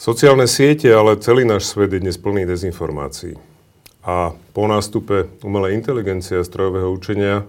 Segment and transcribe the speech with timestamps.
[0.00, 3.36] Sociálne siete, ale celý náš svet je dnes plný dezinformácií.
[4.00, 7.44] A po nástupe umelej inteligencie a strojového učenia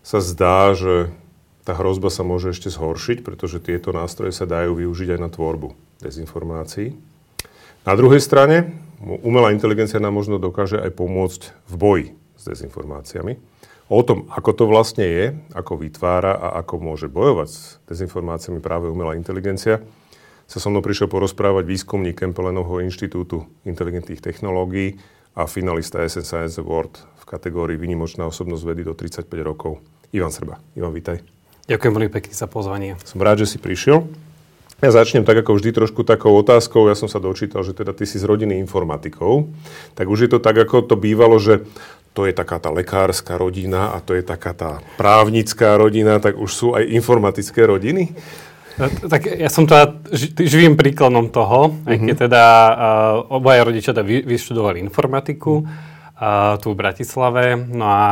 [0.00, 1.12] sa zdá, že
[1.68, 5.76] tá hrozba sa môže ešte zhoršiť, pretože tieto nástroje sa dajú využiť aj na tvorbu
[6.00, 6.96] dezinformácií.
[7.84, 8.72] Na druhej strane,
[9.20, 12.06] umelá inteligencia nám možno dokáže aj pomôcť v boji
[12.40, 13.36] s dezinformáciami.
[13.92, 18.88] O tom, ako to vlastne je, ako vytvára a ako môže bojovať s dezinformáciami práve
[18.88, 19.84] umelá inteligencia,
[20.46, 24.98] sa so mnou prišiel porozprávať výskumník Kempelenovho inštitútu inteligentných technológií
[25.34, 29.82] a finalista SN Science Award v kategórii Vynimočná osobnosť vedy do 35 rokov.
[30.14, 30.62] Ivan Srba.
[30.78, 31.20] Ivan, vítaj.
[31.66, 32.94] Ďakujem veľmi pekne za pozvanie.
[33.02, 34.06] Som rád, že si prišiel.
[34.78, 36.86] Ja začnem tak ako vždy trošku takou otázkou.
[36.86, 39.50] Ja som sa dočítal, že teda ty si z rodiny informatikov.
[39.98, 41.64] Tak už je to tak, ako to bývalo, že
[42.16, 46.48] to je taká tá lekárska rodina a to je taká tá právnická rodina, tak už
[46.48, 48.16] sú aj informatické rodiny?
[48.76, 50.04] Tak ja som teda
[50.36, 51.88] živým príkladom toho, uh-huh.
[51.88, 52.22] aj keď mhm.
[52.28, 58.04] teda uh, obaja rodičia teda vy, vyštudovali informatiku uh, tu v Bratislave, no a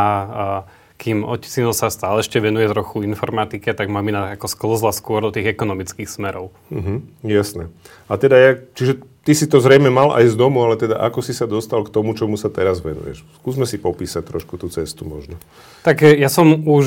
[0.65, 5.35] uh, kým otecino sa stále ešte venuje trochu informatike, tak mamina ako sklzla skôr do
[5.35, 6.55] tých ekonomických smerov.
[6.73, 7.69] Uh-huh, jasné.
[8.09, 11.20] A teda, ja, čiže ty si to zrejme mal aj z domu, ale teda ako
[11.20, 13.20] si sa dostal k tomu, čomu sa teraz venuješ?
[13.42, 15.36] Skúsme si popísať trošku tú cestu možno.
[15.85, 16.86] Tak ja som už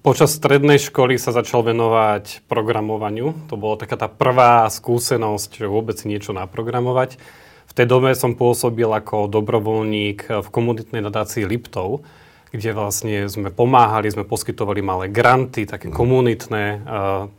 [0.00, 3.36] Počas strednej školy sa začal venovať programovaniu.
[3.52, 7.20] To bola taká tá prvá skúsenosť, že vôbec niečo naprogramovať.
[7.68, 12.00] V tej dobe som pôsobil ako dobrovoľník v komunitnej nadácii Liptov,
[12.48, 15.96] kde vlastne sme pomáhali, sme poskytovali malé granty, také mhm.
[16.00, 16.64] komunitné,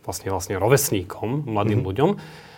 [0.05, 1.87] vlastne, vlastne rovesníkom, mladým mm.
[1.89, 2.09] ľuďom.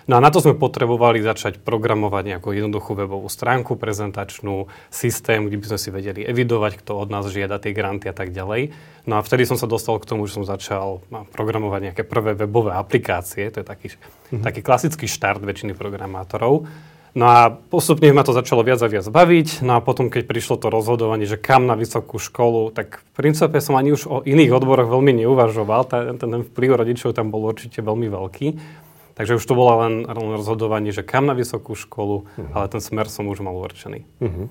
[0.08, 5.58] No a na to sme potrebovali začať programovať nejakú jednoduchú webovú stránku, prezentačnú, systém, kde
[5.64, 8.76] by sme si vedeli evidovať, kto od nás žiada tie granty a tak ďalej.
[9.08, 11.00] No a vtedy som sa dostal k tomu, že som začal
[11.32, 13.48] programovať nejaké prvé webové aplikácie.
[13.52, 14.44] To je taký, mm-hmm.
[14.44, 16.68] taký klasický štart väčšiny programátorov.
[17.14, 19.62] No a postupne ma to začalo viac a viac baviť.
[19.62, 23.62] No a potom, keď prišlo to rozhodovanie, že kam na vysokú školu, tak v princípe
[23.62, 25.82] som ani už o iných odboroch veľmi neuvažoval.
[25.94, 28.48] Ten, ten vplyv rodičov tam bol určite veľmi veľký.
[29.14, 32.54] Takže už to bolo len, rozhodovanie, že kam na vysokú školu, uh-huh.
[32.58, 34.10] ale ten smer som už mal určený.
[34.18, 34.50] Uh-huh.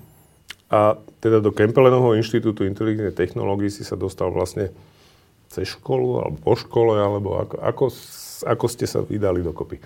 [0.71, 4.71] A teda do Kempelenovho inštitútu inteligentnej technológií si sa dostal vlastne
[5.51, 7.85] cez školu, alebo po škole, alebo ako, ako,
[8.47, 9.77] ako ste sa vydali dokopy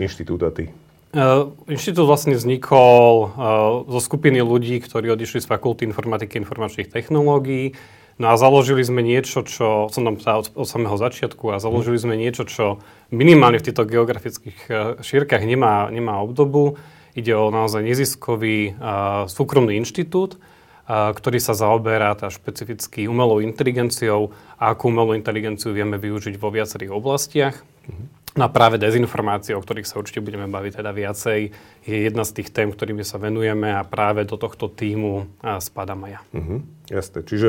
[0.00, 0.72] inštitút a ty?
[1.10, 6.86] Uh, inštitút vlastne vznikol uh, zo skupiny ľudí, ktorí odišli z fakulty informatiky a informačných
[6.86, 7.74] technológií
[8.20, 12.20] No a založili sme niečo, čo som tam od, od samého začiatku a založili sme
[12.20, 16.76] niečo, čo minimálne v týchto geografických e, šírkach nemá, nemá obdobu.
[17.16, 24.30] Ide o naozaj neziskový uh, súkromný inštitút, uh, ktorý sa zaoberá tá špecificky umelou inteligenciou
[24.54, 27.58] a akú umelú inteligenciu vieme využiť vo viacerých oblastiach.
[27.58, 28.06] Mm-hmm.
[28.38, 31.40] No a práve dezinformácie, o ktorých sa určite budeme baviť teda viacej,
[31.82, 36.06] je jedna z tých tém, ktorými sa venujeme a práve do tohto týmu uh, spadám
[36.06, 36.20] aj ja.
[36.30, 36.58] Mm-hmm.
[36.94, 37.18] Jasné.
[37.26, 37.48] Čiže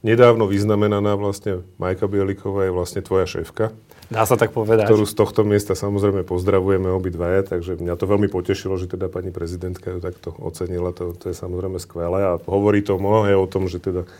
[0.00, 3.72] nedávno vyznamenaná vlastne Majka Bieliková je vlastne tvoja šéfka.
[4.10, 4.90] Dá sa tak povedať.
[4.90, 9.30] Ktorú z tohto miesta samozrejme pozdravujeme obidvaja, takže mňa to veľmi potešilo, že teda pani
[9.30, 13.70] prezidentka ju takto ocenila, to, to je samozrejme skvelé a hovorí to mnohé o tom,
[13.70, 14.10] že teda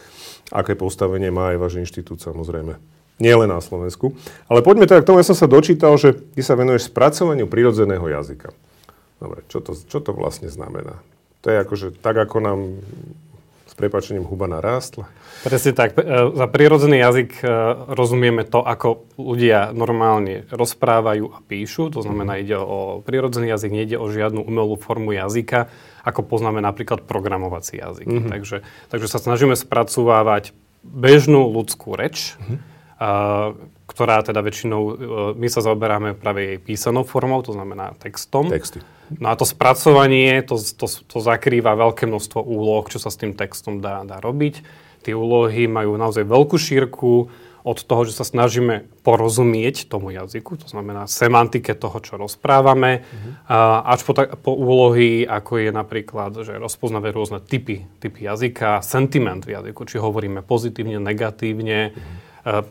[0.55, 2.79] aké postavenie má aj váš inštitút samozrejme.
[3.21, 4.15] Nie len na Slovensku.
[4.47, 8.07] Ale poďme teda k tomu, ja som sa dočítal, že ty sa venuješ spracovaniu prirodzeného
[8.07, 8.55] jazyka.
[9.21, 11.03] Dobre, čo to, čo to vlastne znamená?
[11.45, 12.59] To je akože tak, ako nám
[13.81, 15.09] prepačením huba narástla?
[15.41, 15.97] Presne tak.
[15.97, 16.05] E,
[16.37, 17.45] za prírodzený jazyk e,
[17.97, 21.89] rozumieme to, ako ľudia normálne rozprávajú a píšu.
[21.97, 25.73] To znamená, ide o prírodzený jazyk, nejde o žiadnu umelú formu jazyka,
[26.05, 28.05] ako poznáme napríklad programovací jazyk.
[28.05, 28.31] Mm-hmm.
[28.31, 28.57] Takže,
[28.93, 30.53] takže sa snažíme spracovávať
[30.85, 32.59] bežnú ľudskú reč, mm-hmm.
[33.89, 34.93] ktorá teda väčšinou, e,
[35.41, 38.53] my sa zaoberáme práve jej písanou formou, to znamená textom.
[38.53, 38.85] Texty.
[39.19, 43.35] No a to spracovanie, to, to, to zakrýva veľké množstvo úloh, čo sa s tým
[43.35, 44.63] textom dá, dá robiť.
[45.03, 47.27] Tie úlohy majú naozaj veľkú šírku
[47.61, 53.33] od toho, že sa snažíme porozumieť tomu jazyku, to znamená semantike toho, čo rozprávame, mm-hmm.
[53.85, 59.45] až po, ta, po úlohy, ako je napríklad, že rozpoznáme rôzne typy, typy jazyka, sentiment
[59.45, 61.93] v jazyku, či hovoríme pozitívne, negatívne.
[61.93, 62.29] Mm-hmm.
[62.41, 62.65] Uh,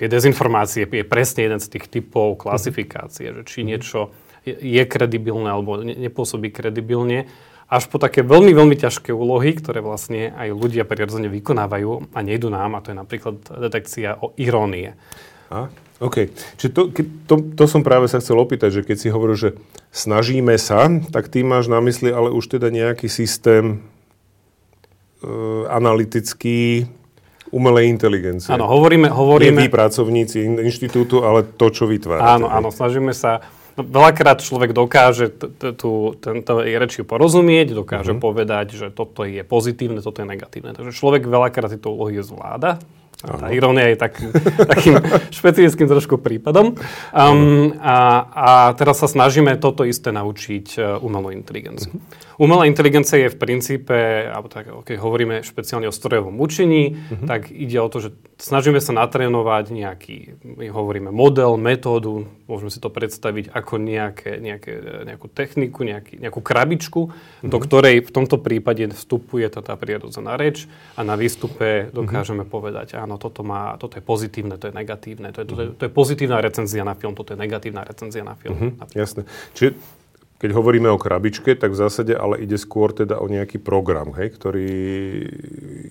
[0.00, 3.44] tie dezinformácie je presne jeden z tých typov klasifikácie, mm-hmm.
[3.44, 4.08] že či niečo
[4.44, 7.26] je kredibilné alebo nepôsobí kredibilne,
[7.64, 12.52] až po také veľmi, veľmi ťažké úlohy, ktoré vlastne aj ľudia prirodzene vykonávajú a nejdu
[12.52, 14.92] nám, a to je napríklad detekcia o irónie.
[15.48, 15.72] A?
[16.04, 16.28] OK.
[16.60, 16.82] Čiže to,
[17.24, 19.50] to, to som práve sa chcel opýtať, že keď si hovoril, že
[19.94, 23.80] snažíme sa, tak ty máš na mysli ale už teda nejaký systém
[25.24, 25.26] e,
[25.70, 26.90] analytický,
[27.54, 28.50] umelej inteligencie.
[28.50, 29.06] Áno, hovoríme...
[29.06, 29.62] hovoríme...
[29.62, 32.42] Nie vy pracovníci inštitútu, ale to, čo vytvárate.
[32.42, 35.34] Áno, áno, snažíme sa No, veľakrát človek dokáže
[36.22, 40.74] tento reči porozumieť, dokáže povedať, že toto je pozitívne, toto je negatívne.
[40.74, 42.78] Takže človek veľakrát tieto úlohy zvláda,
[43.24, 44.20] tá irónia je tak,
[44.72, 45.00] takým
[45.32, 46.76] špecifickým trošku prípadom.
[47.10, 47.96] Um, a,
[48.28, 51.96] a teraz sa snažíme toto isté naučiť uh, umelú inteligenciu.
[51.96, 52.44] Uh-huh.
[52.44, 57.24] Umelá inteligencia je v princípe, alebo tak, keď hovoríme špeciálne o strojovom učení, uh-huh.
[57.24, 62.80] tak ide o to, že snažíme sa natrénovať nejaký, my hovoríme model, metódu, môžeme si
[62.80, 64.72] to predstaviť ako nejaké, nejaké,
[65.08, 67.48] nejakú techniku, nejaký, nejakú krabičku, uh-huh.
[67.48, 72.52] do ktorej v tomto prípade vstupuje tá, tá prírodzená reč a na výstupe dokážeme uh-huh.
[72.52, 75.82] povedať, áno, toto, má, toto je pozitívne, to je negatívne, to je, to, je, to
[75.88, 78.76] je pozitívna recenzia na film, toto je negatívna recenzia na film.
[78.76, 78.92] Uh-huh.
[78.92, 79.24] Jasné.
[79.56, 79.76] Čiže
[80.44, 84.36] keď hovoríme o krabičke, tak v zásade ale ide skôr teda o nejaký program, hej,
[84.36, 84.68] ktorý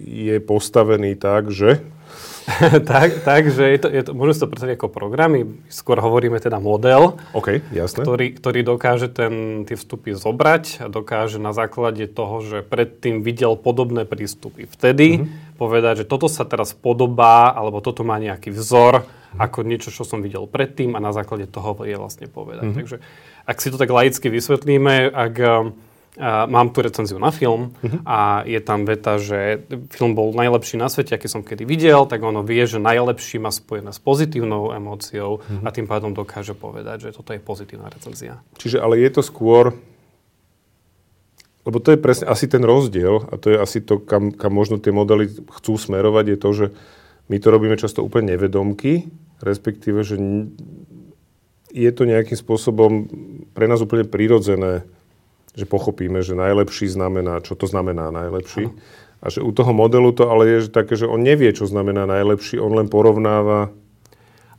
[0.05, 1.81] je postavený tak, že...
[2.91, 5.39] tak, takže je to, je to, môžeme to predstaviť ako programy,
[5.71, 8.03] skôr hovoríme teda model, okay, jasné.
[8.03, 13.55] Ktorý, ktorý dokáže ten, tie vstupy zobrať a dokáže na základe toho, že predtým videl
[13.55, 14.67] podobné prístupy.
[14.67, 15.55] Vtedy mm-hmm.
[15.55, 19.39] povedať, že toto sa teraz podobá, alebo toto má nejaký vzor, mm-hmm.
[19.39, 22.67] ako niečo, čo som videl predtým a na základe toho je vlastne povedať.
[22.67, 22.79] Mm-hmm.
[22.83, 22.97] Takže
[23.43, 25.35] ak si to tak laicky vysvetlíme, ak
[26.13, 28.05] a mám tu recenziu na film uh-huh.
[28.05, 32.21] a je tam veta, že film bol najlepší na svete, aký som kedy videl, tak
[32.21, 35.65] ono vie, že najlepší má spojené s pozitívnou emóciou uh-huh.
[35.65, 38.45] a tým pádom dokáže povedať, že toto je pozitívna recenzia.
[38.61, 39.73] Čiže ale je to skôr,
[41.65, 44.77] lebo to je presne asi ten rozdiel a to je asi to, kam, kam možno
[44.77, 46.65] tie modely chcú smerovať, je to, že
[47.25, 49.09] my to robíme často úplne nevedomky,
[49.41, 50.21] respektíve, že
[51.73, 53.09] je to nejakým spôsobom
[53.57, 54.85] pre nás úplne prirodzené,
[55.53, 58.73] že pochopíme, že najlepší znamená, čo to znamená najlepší.
[58.73, 58.77] Ano.
[59.23, 62.03] A že u toho modelu to ale je že také, že on nevie, čo znamená
[62.03, 63.71] najlepší, on len porovnáva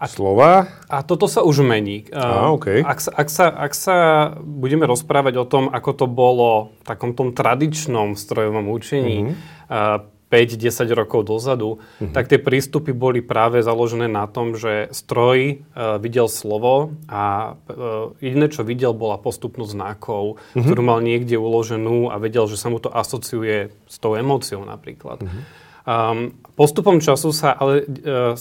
[0.01, 0.69] a, slova.
[0.89, 2.09] A toto sa už mení.
[2.13, 2.81] A, okay.
[2.81, 3.97] ak, sa, ak, sa, ak sa
[4.41, 10.14] budeme rozprávať o tom, ako to bolo v takom tom tradičnom strojovom učení, mm-hmm.
[10.33, 12.11] 5-10 rokov dozadu, mm-hmm.
[12.11, 18.11] tak tie prístupy boli práve založené na tom, že stroj uh, videl slovo a uh,
[18.19, 20.65] jediné, čo videl, bola postupnosť znakov, mm-hmm.
[20.65, 25.23] ktorú mal niekde uloženú a vedel, že sa mu to asociuje s tou emóciou napríklad.
[25.23, 25.43] Mm-hmm.
[25.85, 28.33] Um, postupom času sa ale uh,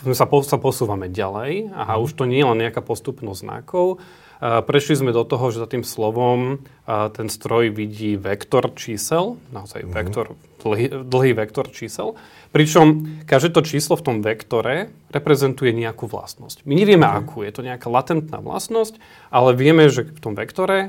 [0.00, 2.02] sa, po, sa posúvame ďalej a mm-hmm.
[2.02, 4.00] už to nie je len nejaká postupnosť znakov,
[4.40, 9.98] Prešli sme do toho, že za tým slovom ten stroj vidí vektor čísel, naozaj mm-hmm.
[10.00, 10.26] vektor,
[10.64, 12.16] dlhý, dlhý vektor čísel,
[12.48, 16.64] pričom každé to číslo v tom vektore reprezentuje nejakú vlastnosť.
[16.64, 17.20] My nevieme mm-hmm.
[17.20, 18.96] akú, je to nejaká latentná vlastnosť,
[19.28, 20.88] ale vieme, že v tom vektore,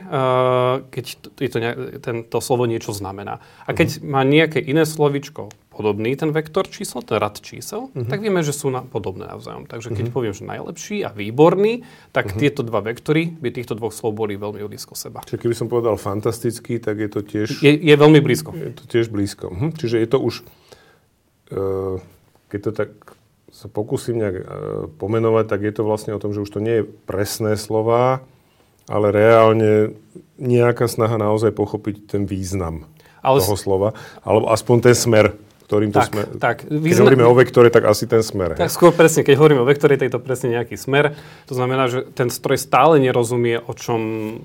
[0.87, 1.03] keď
[1.35, 1.57] je to,
[1.99, 3.43] ten, to slovo niečo znamená.
[3.67, 4.07] A keď mm-hmm.
[4.07, 8.05] má nejaké iné slovičko podobný ten vektor čísel, ten rad čísel, uh-huh.
[8.05, 9.65] tak vieme, že sú na, podobné navzájom.
[9.65, 10.13] Takže keď uh-huh.
[10.13, 11.81] poviem, že najlepší a výborný,
[12.13, 12.37] tak uh-huh.
[12.37, 15.25] tieto dva vektory by týchto dvoch slov boli veľmi blízko seba.
[15.25, 17.65] Čiže keby som povedal fantastický, tak je to tiež...
[17.65, 18.53] Je, je veľmi blízko.
[18.53, 19.49] Je to tiež blízko.
[19.49, 19.73] Uh-huh.
[19.73, 20.45] Čiže je to už...
[21.49, 21.97] Uh,
[22.53, 22.91] keď to tak
[23.49, 24.45] sa pokúsim nejak uh,
[25.01, 28.21] pomenovať, tak je to vlastne o tom, že už to nie je presné slova,
[28.85, 29.97] ale reálne
[30.37, 32.85] nejaká snaha naozaj pochopiť ten význam
[33.21, 33.89] ale toho slova,
[34.25, 35.37] alebo aspoň ten smer
[35.71, 36.21] ktorým to tak, sme...
[36.35, 37.07] Tak, keď význa...
[37.07, 38.59] hovoríme o vektore, tak asi ten smer.
[38.59, 41.15] Tak skôr presne, keď hovoríme o vektore, tak je to presne nejaký smer.
[41.47, 43.99] To znamená, že ten stroj stále nerozumie, o čom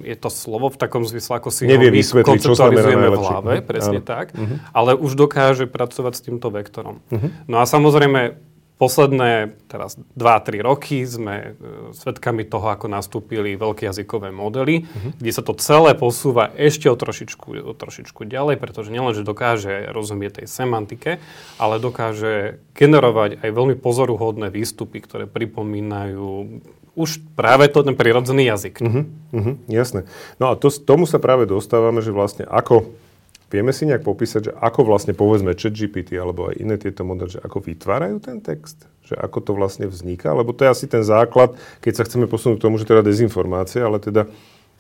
[0.06, 3.98] je to slovo v takom zmysle, ako si Nevie ho my konceptualizujeme v hlave, presne
[3.98, 4.06] Áno.
[4.06, 4.70] tak, uh-huh.
[4.70, 7.02] ale už dokáže pracovať s týmto vektorom.
[7.10, 7.28] Uh-huh.
[7.50, 8.38] No a samozrejme,
[8.76, 15.16] Posledné teraz 2-3 roky sme e, svedkami toho, ako nastúpili veľké jazykové modely, uh-huh.
[15.16, 20.44] kde sa to celé posúva ešte o trošičku, o trošičku ďalej, pretože nielenže dokáže rozumieť
[20.44, 21.24] tej semantike,
[21.56, 26.60] ale dokáže generovať aj veľmi pozoruhodné výstupy, ktoré pripomínajú
[26.96, 28.84] už práve to ten prirodzený jazyk.
[28.84, 30.04] Uh-huh, uh-huh, jasné.
[30.36, 32.92] No a to, tomu sa práve dostávame, že vlastne ako
[33.46, 37.40] Vieme si nejak popísať, že ako vlastne povedzme ChatGPT alebo aj iné tieto modely, že
[37.46, 38.90] ako vytvárajú ten text?
[39.06, 40.34] Že ako to vlastne vzniká?
[40.34, 43.86] Lebo to je asi ten základ, keď sa chceme posunúť k tomu, že teda dezinformácia,
[43.86, 44.26] ale teda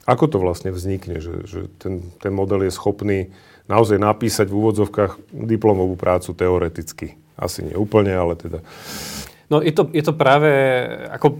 [0.06, 3.30] ako to vlastne vznikne, že, že ten, ten model je schopný
[3.70, 7.18] naozaj napísať v úvodzovkách diplomovú prácu teoreticky.
[7.38, 8.62] Asi nie úplne, ale teda...
[9.46, 10.50] No je to, je to práve,
[11.10, 11.38] ako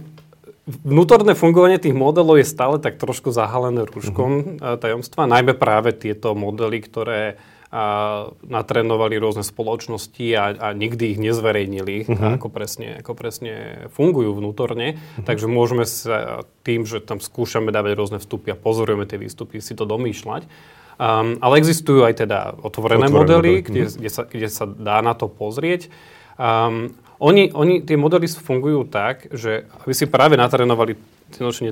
[0.67, 4.75] Vnútorné fungovanie tých modelov je stále tak trošku zahalené rúškom uh-huh.
[4.75, 12.07] tajomstva, najmä práve tieto modely, ktoré a natrénovali rôzne spoločnosti a, a nikdy ich nezverejnili,
[12.07, 12.39] uh-huh.
[12.39, 13.53] ako, presne, ako presne
[13.91, 14.95] fungujú vnútorne.
[14.95, 15.27] Uh-huh.
[15.27, 19.75] Takže môžeme sa tým, že tam skúšame dávať rôzne vstupy a pozorujeme tie výstupy, si
[19.75, 20.47] to domýšľať.
[20.95, 23.67] Um, ale existujú aj teda otvorené, otvorené modely, modely.
[23.67, 23.97] Kde, uh-huh.
[23.99, 25.91] kde, sa, kde sa dá na to pozrieť.
[26.39, 30.93] Um, oni, oni, tie modely fungujú tak, že aby si práve natrénovali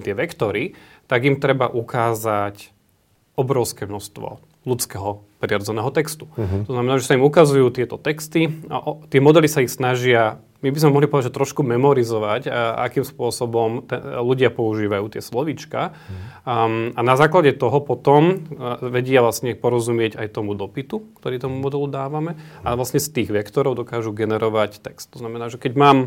[0.02, 0.74] tie vektory,
[1.06, 2.74] tak im treba ukázať
[3.38, 6.26] obrovské množstvo ľudského prirodzeného textu.
[6.34, 6.66] Uh-huh.
[6.66, 10.42] To znamená, že sa im ukazujú tieto texty a o, tie modely sa ich snažia,
[10.66, 15.22] my by sme mohli povedať, že trošku memorizovať, a, akým spôsobom te, ľudia používajú tie
[15.22, 15.94] slovíčka.
[15.94, 16.18] Uh-huh.
[16.50, 21.62] Um, a na základe toho potom uh, vedia vlastne porozumieť aj tomu dopytu, ktorý tomu
[21.62, 25.14] modelu dávame a vlastne z tých vektorov dokážu generovať text.
[25.14, 25.98] To znamená, že keď mám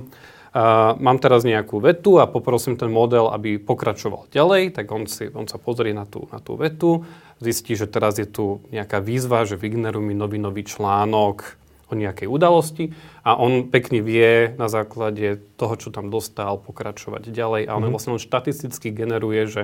[0.98, 5.44] mám teraz nejakú vetu a poprosím ten model, aby pokračoval ďalej, tak on, si, on
[5.44, 7.04] sa pozrie na tú, na tú vetu,
[7.38, 12.28] zistí, že teraz je tu nejaká výzva, že vygeneruj mi nový, nový článok o nejakej
[12.28, 12.92] udalosti
[13.24, 17.92] a on pekne vie na základe toho, čo tam dostal, pokračovať ďalej a on mm-hmm.
[17.92, 19.62] vlastne on štatisticky generuje, že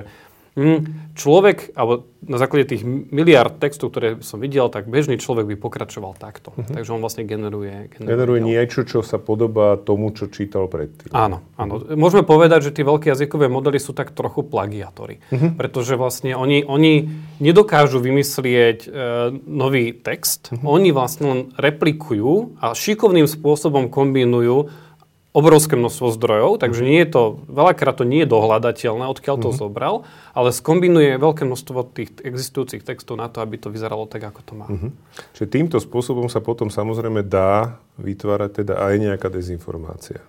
[0.55, 5.55] Hm, človek, alebo na základe tých miliard textov, ktoré som videl, tak bežný človek by
[5.59, 6.55] pokračoval takto.
[6.55, 6.79] Uh-huh.
[6.79, 7.91] Takže on vlastne generuje...
[7.91, 11.11] Generuje, generuje niečo, čo sa podobá tomu, čo čítal predtým.
[11.11, 11.83] Áno, áno.
[11.99, 15.19] Môžeme povedať, že tie veľké jazykové modely sú tak trochu plagiatory.
[15.27, 15.51] Uh-huh.
[15.59, 17.03] Pretože vlastne oni, oni
[17.43, 18.89] nedokážu vymyslieť e,
[19.43, 20.63] nový text, uh-huh.
[20.71, 24.71] oni vlastne len replikujú a šikovným spôsobom kombinujú
[25.35, 29.59] obrovské množstvo zdrojov, takže nie je to, veľakrát to nie je dohľadateľné, odkiaľ to mm-hmm.
[29.59, 34.41] zobral, ale skombinuje veľké množstvo tých existujúcich textov na to, aby to vyzeralo tak, ako
[34.47, 34.65] to má.
[34.71, 34.91] Mm-hmm.
[35.35, 40.23] Čiže týmto spôsobom sa potom samozrejme dá vytvárať teda aj nejaká dezinformácia.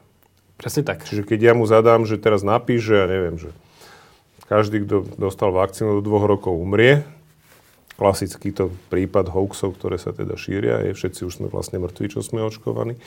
[0.58, 1.06] Presne tak.
[1.06, 3.54] Čiže keď ja mu zadám, že teraz napíše, ja neviem, že
[4.50, 7.06] každý, kto dostal vakcínu do dvoch rokov umrie,
[7.94, 12.20] klasický to prípad hoaxov, ktoré sa teda šíria, je, všetci už sme vlastne mŕtvi, čo
[12.24, 12.98] sme očkovaní,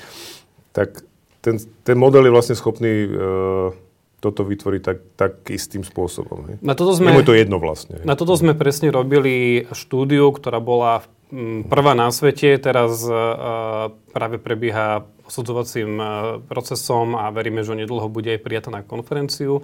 [0.74, 1.01] tak
[1.39, 3.72] ten, ten model je vlastne schopný uh,
[4.19, 6.51] toto vytvoriť tak, tak istým spôsobom.
[6.51, 6.55] Hej.
[6.60, 8.03] Na toto sme, je to jedno vlastne.
[8.03, 8.05] Hej.
[8.05, 14.38] Na toto sme presne robili štúdiu, ktorá bola m, prvá na svete, teraz uh, práve
[14.38, 16.05] prebieha osudzovacím uh,
[16.43, 19.63] procesom a veríme, že nedlho bude aj prijatá na konferenciu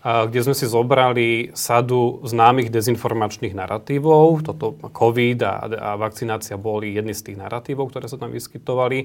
[0.00, 4.40] kde sme si zobrali sadu známych dezinformačných narratívov.
[4.40, 9.04] Toto COVID a, a vakcinácia boli jedny z tých narratívov, ktoré sa tam vyskytovali.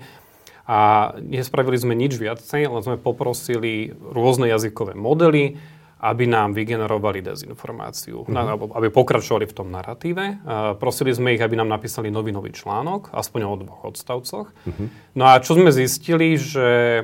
[0.66, 5.62] A nespravili sme nič viacej, len sme poprosili rôzne jazykové modely,
[6.06, 8.78] aby nám vygenerovali dezinformáciu, mm-hmm.
[8.78, 10.44] aby pokračovali v tom narratíve.
[10.78, 14.48] prosili sme ich, aby nám napísali nový nový článok, aspoň o dvoch odstavcoch.
[14.54, 14.88] Mm-hmm.
[15.18, 17.02] No a čo sme zistili, že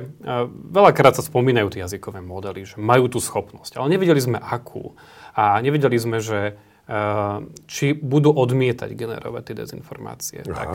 [0.70, 4.94] veľakrát sa spomínajú tie jazykové modely, že majú tú schopnosť, ale nevideli sme akú.
[5.32, 6.60] A nevideli sme, že
[7.70, 10.38] či budú odmietať generovať tie dezinformácie.
[10.50, 10.52] Aha.
[10.52, 10.68] Tak,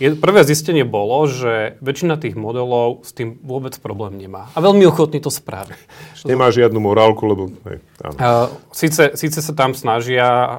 [0.00, 4.48] je, prvé zistenie bolo, že väčšina tých modelov s tým vôbec problém nemá.
[4.56, 5.76] A veľmi ochotný to spraví.
[6.24, 7.52] Nemá žiadnu morálku, lebo...
[7.68, 8.16] Hej, áno.
[8.16, 10.50] Uh, síce, síce sa tam snažia uh,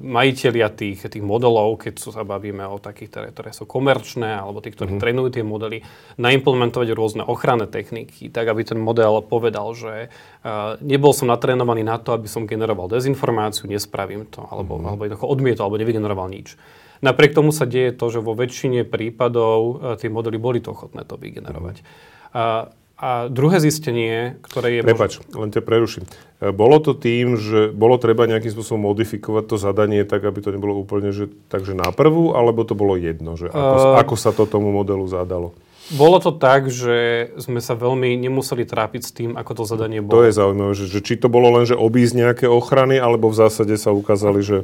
[0.00, 4.72] majiteľia tých, tých modelov, keď sa bavíme o takých, ktoré, ktoré sú komerčné, alebo tí,
[4.72, 5.04] ktorí mm-hmm.
[5.04, 5.78] trénujú tie modely,
[6.16, 12.00] naimplementovať rôzne ochranné techniky, tak aby ten model povedal, že uh, nebol som natrénovaný na
[12.00, 14.88] to, aby som generoval dezinformáciu, nespravím to, alebo, mm-hmm.
[14.88, 16.56] alebo jednoducho odmietol, alebo nevygeneroval nič.
[17.02, 21.04] Napriek tomu sa deje to, že vo väčšine prípadov uh, tie modely boli to ochotné
[21.04, 21.84] to vygenerovať.
[21.84, 22.10] Mm-hmm.
[22.32, 22.72] Uh,
[23.02, 24.80] a druhé zistenie, ktoré je...
[24.86, 25.42] Prepač, možno...
[25.42, 26.06] len ťa preruším.
[26.38, 30.54] E, bolo to tým, že bolo treba nejakým spôsobom modifikovať to zadanie tak, aby to
[30.54, 33.98] nebolo úplne že, takže na prvú, alebo to bolo jedno, že ako, uh...
[33.98, 35.50] ako sa to tomu modelu zadalo?
[35.90, 40.22] Bolo to tak, že sme sa veľmi nemuseli trápiť s tým, ako to zadanie bolo.
[40.22, 43.36] To je zaujímavé, že, že či to bolo len, že obísť nejaké ochrany, alebo v
[43.42, 44.56] zásade sa ukázali, že...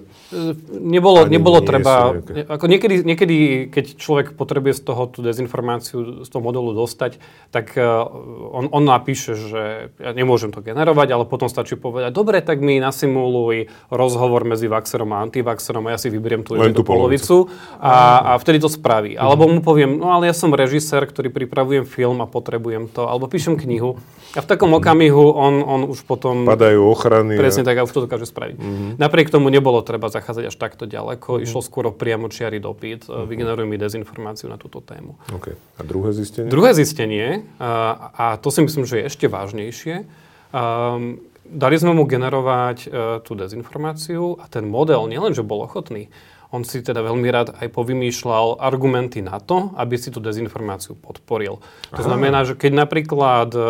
[0.71, 2.23] Nebolo, nebolo treba...
[2.47, 7.19] Ako niekedy, niekedy, keď človek potrebuje z toho tú dezinformáciu z toho modelu dostať,
[7.51, 9.63] tak e, on, on napíše, že
[9.99, 15.11] ja nemôžem to generovať, ale potom stačí povedať, dobre, tak mi nasimuluj rozhovor medzi vaxerom
[15.17, 17.37] a antivaxerom a ja si vyberiem tú, tú polovicu, polovicu
[17.81, 19.17] a, a vtedy to spraví.
[19.17, 23.25] Alebo mu poviem, no ale ja som režisér, ktorý pripravujem film a potrebujem to, alebo
[23.27, 23.97] píšem knihu.
[24.37, 26.45] A v takom okamihu on, on už potom...
[26.45, 27.41] Padajú ochrany.
[27.41, 27.73] Presne a...
[27.73, 28.61] tak, a už to dokáže spraviť.
[28.61, 28.91] Mm-hmm.
[29.01, 31.41] Napriek tomu nebolo treba zachádzať až takto ďaleko.
[31.41, 31.47] Mm-hmm.
[31.49, 33.09] Išlo skôr o priamočiary dopyt.
[33.09, 33.25] Mm-hmm.
[33.25, 35.17] Vygenerujú mi dezinformáciu na túto tému.
[35.33, 35.57] Okay.
[35.77, 36.53] A druhé zistenie?
[36.53, 40.05] Druhé zistenie, a, a to si myslím, že je ešte vážnejšie,
[40.53, 42.91] um, dali sme mu generovať uh,
[43.25, 46.13] tú dezinformáciu a ten model nielenže bol ochotný,
[46.49, 51.61] on si teda veľmi rád aj povymýšľal argumenty na to, aby si tú dezinformáciu podporil.
[51.93, 52.09] To Aha.
[52.09, 53.61] znamená, že keď napríklad e,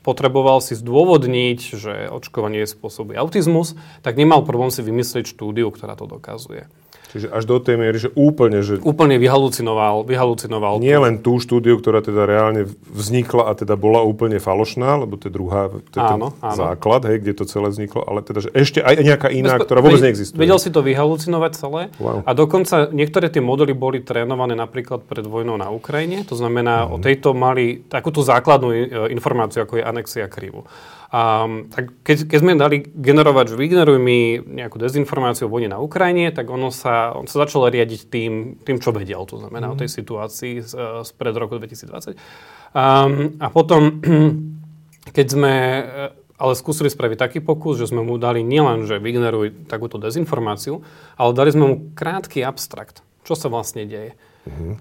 [0.00, 6.08] potreboval si zdôvodniť, že očkovanie spôsobuje autizmus, tak nemal problém si vymyslieť štúdiu, ktorá to
[6.08, 6.72] dokazuje.
[7.16, 8.76] Čiže až do tej miery, že úplne, že...
[8.84, 10.84] Úplne vyhalucinoval, vyhalucinoval.
[10.84, 15.26] Nie len tú štúdiu, ktorá teda reálne vznikla a teda bola úplne falošná, lebo to
[15.28, 16.56] je druhá, to je áno, ten áno.
[16.60, 19.80] základ, hej, kde to celé vzniklo, ale teda, že ešte aj nejaká iná, Bezpo- ktorá
[19.80, 20.36] vôbec neexistuje.
[20.36, 22.20] Vedel si to vyhalucinovať celé wow.
[22.20, 26.92] a dokonca niektoré tie modely boli trénované napríklad pred vojnou na Ukrajine, to znamená, mm.
[26.92, 28.78] o tejto mali takúto základnú e,
[29.10, 30.68] informáciu, ako je anexia krivu.
[31.16, 35.80] A, tak keď, keď sme dali generovať, že vygeneruj mi nejakú dezinformáciu o vojne na
[35.80, 39.72] Ukrajine, tak ono sa, on sa začal riadiť tým, tým, čo vedel, to znamená mm.
[39.72, 42.12] o tej situácii z, z pred roku 2020.
[42.76, 44.04] Um, a potom,
[45.16, 45.54] keď sme
[46.36, 50.84] ale skúsili spraviť taký pokus, že sme mu dali nielen, že vygeneruj takúto dezinformáciu,
[51.16, 53.00] ale dali sme mu krátky abstrakt.
[53.24, 54.12] Čo sa vlastne deje?
[54.44, 54.72] Mm-hmm.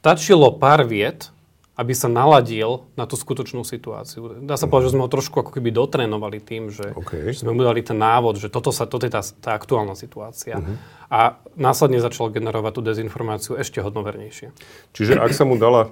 [0.00, 1.32] Stačilo pár viet,
[1.80, 4.44] aby sa naladil na tú skutočnú situáciu.
[4.44, 7.32] Dá sa povedať, že sme ho trošku ako keby dotrénovali tým, že, okay.
[7.32, 10.60] že sme mu dali ten návod, že toto, sa, toto je tá, tá aktuálna situácia.
[10.60, 10.76] Mm-hmm.
[11.08, 14.52] A následne začal generovať tú dezinformáciu ešte hodnovernejšie.
[14.92, 15.88] Čiže ak sa mu dala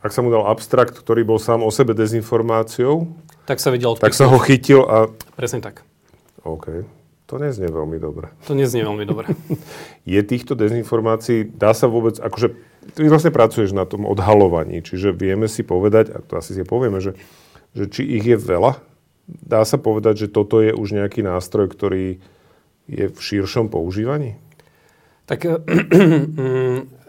[0.00, 3.04] ak sa mu dal abstrakt, ktorý bol sám o sebe dezinformáciou,
[3.44, 5.12] tak sa videl Tak sa ho chytil a...
[5.36, 5.84] Presne tak.
[6.40, 6.88] OK.
[7.30, 8.34] To neznie veľmi dobre.
[8.50, 9.30] To neznie veľmi dobre.
[10.18, 12.58] je týchto dezinformácií, dá sa vôbec, akože
[12.98, 16.98] ty vlastne pracuješ na tom odhalovaní, čiže vieme si povedať, a to asi si povieme,
[16.98, 17.14] že,
[17.78, 18.82] že či ich je veľa,
[19.30, 22.18] dá sa povedať, že toto je už nejaký nástroj, ktorý
[22.90, 24.34] je v širšom používaní?
[25.30, 27.00] Tak mm,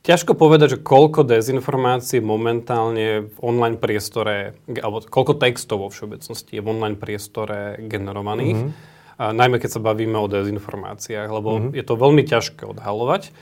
[0.00, 6.64] Ťažko povedať, že koľko dezinformácií momentálne v online priestore, alebo koľko textov vo všeobecnosti je
[6.64, 8.56] v online priestore generovaných.
[8.56, 8.88] Mm-hmm.
[9.20, 11.76] A najmä keď sa bavíme o dezinformáciách, lebo mm-hmm.
[11.76, 13.36] je to veľmi ťažké odhalovať.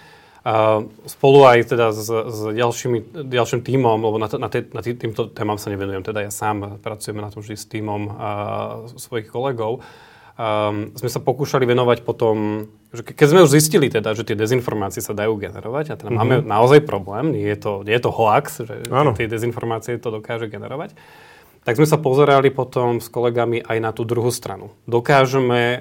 [0.49, 4.99] A spolu aj teda s, s ďalšími, ďalším tímom, lebo na, na, tý, na tý,
[4.99, 8.31] týmto témam sa nevenujem, teda ja sám pracujeme na tom vždy s tímom a,
[8.97, 9.85] svojich kolegov,
[10.39, 15.05] um, sme sa pokúšali venovať potom, že keď sme už zistili teda, že tie dezinformácie
[15.05, 16.17] sa dajú generovať a teda mm-hmm.
[16.17, 20.49] máme naozaj problém, nie je to, nie je to hoax, že tie dezinformácie to dokáže
[20.49, 20.97] generovať,
[21.69, 24.73] tak sme sa pozerali potom s kolegami aj na tú druhú stranu.
[24.89, 25.81] Dokážeme e,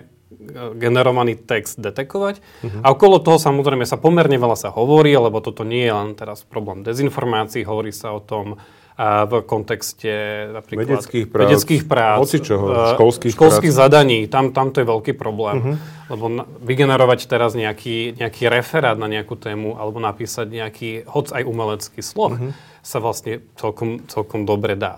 [0.76, 2.44] generovaný text detekovať.
[2.44, 2.84] Uh-huh.
[2.84, 6.44] A okolo toho samozrejme sa pomerne veľa sa hovorí, lebo toto nie je len teraz
[6.44, 8.60] problém dezinformácií, hovorí sa o tom,
[8.98, 10.10] a v kontexte
[10.58, 13.82] napríklad vedeckých prác, vedeckých prác čoho, školských, školských prác.
[13.86, 14.26] zadaní.
[14.26, 15.58] Tam, tam to je veľký problém.
[15.62, 15.76] Uh-huh.
[16.10, 21.46] Lebo na, vygenerovať teraz nejaký, nejaký referát na nejakú tému alebo napísať nejaký, hoc aj
[21.46, 22.52] umelecký sloh, uh-huh.
[22.82, 24.98] sa vlastne celkom, celkom dobre dá.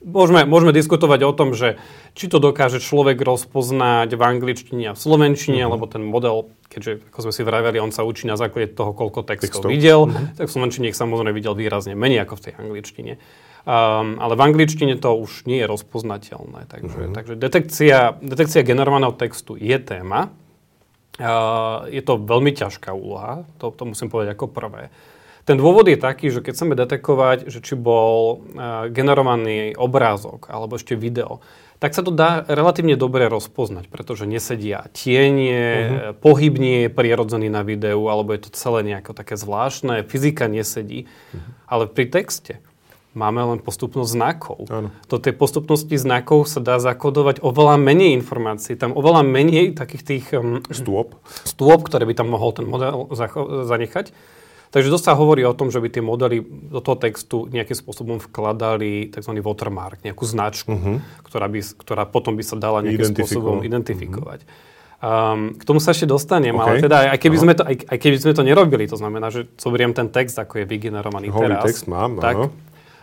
[0.00, 1.76] Môžeme, môžeme diskutovať o tom, že
[2.16, 5.76] či to dokáže človek rozpoznať v angličtine a v slovenčine, uh-huh.
[5.76, 9.26] lebo ten model keďže, ako sme si vraveli, on sa učí na základe toho, koľko
[9.26, 9.68] textov, textov.
[9.74, 10.38] videl, mm-hmm.
[10.38, 13.12] tak v Slovenčine ich samozrejme videl výrazne menej ako v tej angličtine.
[13.60, 16.70] Um, ale v angličtine to už nie je rozpoznateľné.
[16.70, 17.16] Takže, mm-hmm.
[17.18, 20.30] takže detekcia, detekcia generovaného textu je téma.
[21.20, 24.88] Uh, je to veľmi ťažká úloha, to, to musím povedať ako prvé.
[25.48, 30.76] Ten dôvod je taký, že keď chceme detekovať, že či bol uh, generovaný obrázok alebo
[30.76, 31.40] ešte video,
[31.80, 36.12] tak sa to dá relatívne dobre rozpoznať, pretože nesedia tienie, uh-huh.
[36.12, 41.08] pohyb nie je prirodzený na videu, alebo je to celé nejako také zvláštne, fyzika nesedí.
[41.08, 41.40] Uh-huh.
[41.64, 42.60] Ale pri texte
[43.16, 44.58] máme len postupnosť znakov.
[45.08, 48.78] Do tej postupnosti znakov sa dá zakodovať oveľa menej informácií.
[48.78, 50.26] Tam oveľa menej takých tých...
[50.36, 51.18] Um, stôp.
[51.48, 53.10] Stôp, ktoré by tam mohol ten model
[53.66, 54.12] zanechať.
[54.70, 58.22] Takže dosť sa hovorí o tom, že by tie modely do toho textu nejakým spôsobom
[58.22, 59.42] vkladali tzv.
[59.42, 60.96] watermark, nejakú značku, uh-huh.
[61.26, 64.46] ktorá, by, ktorá potom by sa dala nejakým spôsobom identifikovať.
[65.00, 66.60] Um, k tomu sa ešte dostanem, okay.
[66.60, 69.48] ale teda aj keby, sme to, aj, aj keby sme to nerobili, to znamená, že
[69.56, 71.64] zoberiem ten text, ako je vygenerovaný Holý teraz.
[71.66, 72.52] text mám, tak, áno.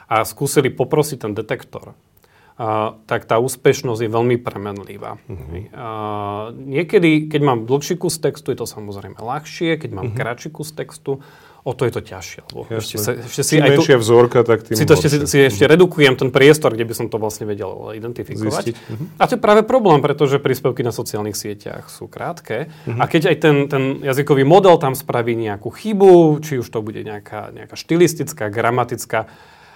[0.05, 5.17] A skúsili poprosiť ten detektor, uh, tak tá úspešnosť je veľmi premenlivá.
[5.25, 5.51] Uh-huh.
[5.73, 10.21] Uh, niekedy, keď mám dlhší kus textu, je to samozrejme ľahšie, keď mám uh-huh.
[10.21, 11.25] kratší kus textu,
[11.67, 12.41] o to je to ťažšie.
[12.55, 15.37] Lebo ešte, sa, ešte si aj tu, vzorka, tak tým si to ešte, si, si
[15.51, 18.65] ešte redukujem ten priestor, kde by som to vlastne vedel identifikovať.
[18.71, 19.19] Uh-huh.
[19.19, 22.71] A to je práve problém, pretože príspevky na sociálnych sieťach sú krátke.
[22.87, 23.03] Uh-huh.
[23.03, 27.03] A keď aj ten, ten jazykový model tam spraví nejakú chybu, či už to bude
[27.03, 29.27] nejaká, nejaká štilistická, gramatická,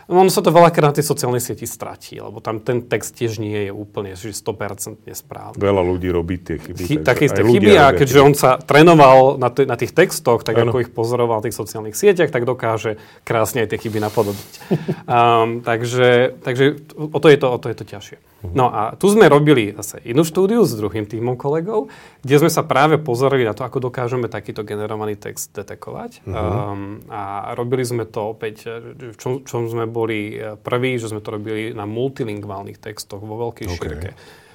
[0.10, 3.38] No, ono sa to veľakrát na tej sociálnej sieti stratí, lebo tam ten text tiež
[3.38, 5.60] nie je úplne že 100% správny.
[5.60, 6.82] Veľa ľudí robí tie chyby.
[6.82, 10.58] Chy, také isté chyby a keďže on sa trénoval na, t- na tých textoch, tak
[10.58, 10.72] ano.
[10.72, 14.52] ako ich pozoroval na tých sociálnych sieťach, tak dokáže krásne aj tie chyby napodobiť.
[15.06, 18.31] um, takže, takže o to je to, o to, je to ťažšie.
[18.42, 18.54] Mhm.
[18.58, 21.94] No a tu sme robili zase inú štúdiu s druhým týmom kolegov,
[22.26, 26.26] kde sme sa práve pozerali na to, ako dokážeme takýto generovaný text detekovať.
[26.26, 26.34] Uh-huh.
[26.34, 28.66] Um, a robili sme to opäť,
[29.14, 33.50] v čom, čom sme boli e, prví, že sme to robili na multilingválnych textoch vo
[33.50, 33.78] veľkej okay.
[33.78, 34.10] šírke.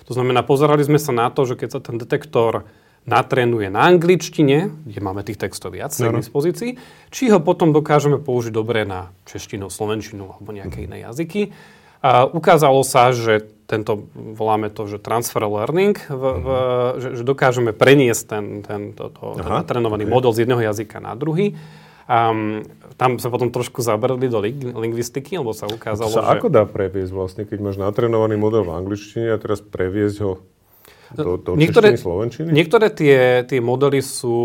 [0.06, 2.66] To znamená, pozerali sme sa na to, že keď sa ten detektor
[3.06, 6.18] natrénuje na angličtine, kde máme tých textov viac no, no.
[6.18, 6.74] dispozícii,
[7.14, 10.88] či ho potom dokážeme použiť dobre na češtinu, slovenčinu alebo nejaké uh-huh.
[10.90, 11.54] iné jazyky.
[12.04, 16.46] A ukázalo sa, že tento, voláme to, že transfer learning, v, v,
[17.02, 20.14] že, že dokážeme preniesť ten, ten, to, to, ten natrenovaný okay.
[20.14, 21.58] model z jedného jazyka na druhý.
[22.06, 22.62] Um,
[22.94, 26.38] tam sa potom trošku zabrali do ling- lingvistiky, lebo sa ukázalo, to sa že...
[26.38, 30.32] ako dá previesť vlastne, keď máš natrenovaný model v angličtine a teraz previesť ho
[31.14, 32.48] do, do niektoré, češtiny, slovenčiny?
[32.50, 34.36] Niektoré tie, tie modely sú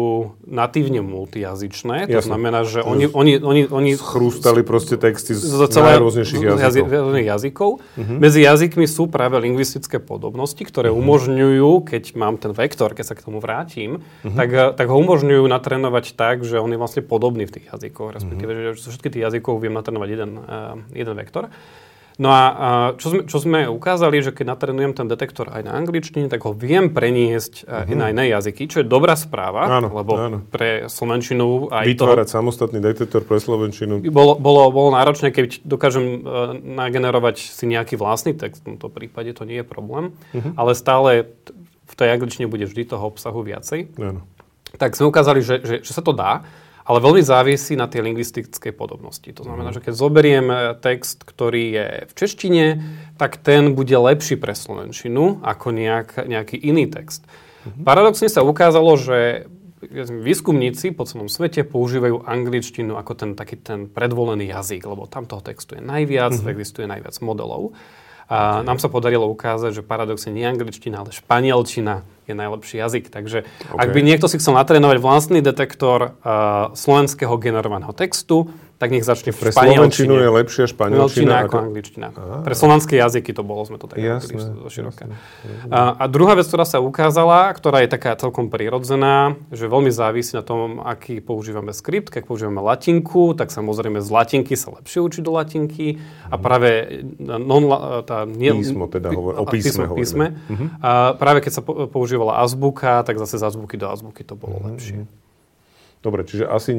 [0.46, 2.30] natívne multijazyčné, to Jasne.
[2.38, 3.10] znamená, že oni...
[3.10, 6.62] oni, oni, oni Chrústali proste texty z, z celé, najrôznejších jazykov.
[6.62, 7.72] jazy- jazykov.
[7.98, 13.26] Medzi jazykmi sú práve lingvistické podobnosti, ktoré umožňujú, keď mám ten vektor, keď sa k
[13.26, 17.58] tomu vrátim, tak, eh, tak ho umožňujú natrénovať tak, že on je vlastne podobný v
[17.58, 21.50] tých jazykoch, respektíve, že zo všetkých tých jazykov viem natrénovať jeden, uh, jeden vektor.
[22.22, 22.42] No a
[22.96, 26.54] čo, sme, čo sme ukázali, že keď natrénujem ten detektor aj na angličtine, tak ho
[26.54, 30.38] viem preniesť i na iné jazyky, čo je dobrá správa, Áno, lebo áno.
[30.46, 34.06] pre slovenčinu aj to Vytvárať samostatný detektor pre slovenčinu.
[34.08, 39.34] bolo, bolo, bolo náročné, keď dokážem uh, nagenerovať si nejaký vlastný text, v tomto prípade
[39.34, 40.54] to nie je problém, Mhm.
[40.56, 41.26] ale stále
[41.84, 43.98] v tej angličtine bude vždy toho obsahu viacej.
[43.98, 44.22] Áno.
[44.72, 46.46] Tak sme ukázali, že, že, že sa to dá,
[46.92, 49.32] ale veľmi závisí na tej lingvistickej podobnosti.
[49.32, 49.76] To znamená, Mhm.
[49.80, 52.66] že keď zoberiem e, text, ktorý je v češtine,
[53.16, 57.24] tak ten bude lepší pre slovenčinu ako nejak, nejaký iný text.
[57.64, 57.88] Mhm.
[57.88, 59.48] Paradoxne sa ukázalo, že
[60.06, 65.42] výskumníci po celom svete používajú angličtinu ako ten taký ten predvolený jazyk, lebo tam toho
[65.42, 66.40] textu je najviac, Mhm.
[66.44, 66.54] mm-hmm.
[66.54, 67.74] existuje najviac modelov.
[68.32, 73.06] A nám sa podarilo ukázať, že paradoxne nie angličtina, ale španielčina je najlepší jazyk.
[73.12, 73.80] Takže okay.
[73.80, 78.48] ak by niekto si chcel natrénovať vlastný detektor uh, slovenského generovaného textu,
[78.82, 81.36] tak nech začne v Pre slovenčinu je lepšia Španielčina španielčina.
[81.46, 82.08] ako angličtina.
[82.42, 85.06] Pre slovanské jazyky to bolo, sme to tak Jasné, zo široka.
[85.70, 90.34] A, a druhá vec, ktorá sa ukázala, ktorá je taká celkom prirodzená, že veľmi závisí
[90.34, 92.10] na tom, aký používame skript.
[92.10, 96.02] Keď používame latinku, tak samozrejme z latinky sa lepšie učí do latinky.
[96.26, 97.70] A práve non,
[98.02, 100.02] tá, nie, Písmo teda hovor- o písme hovoríme.
[100.02, 100.26] písme.
[100.82, 104.58] A práve keď sa po- používala azbuka, tak zase z azbuky do azbuky to bolo
[104.66, 105.06] lepšie.
[106.02, 106.74] Dobre, čiže asi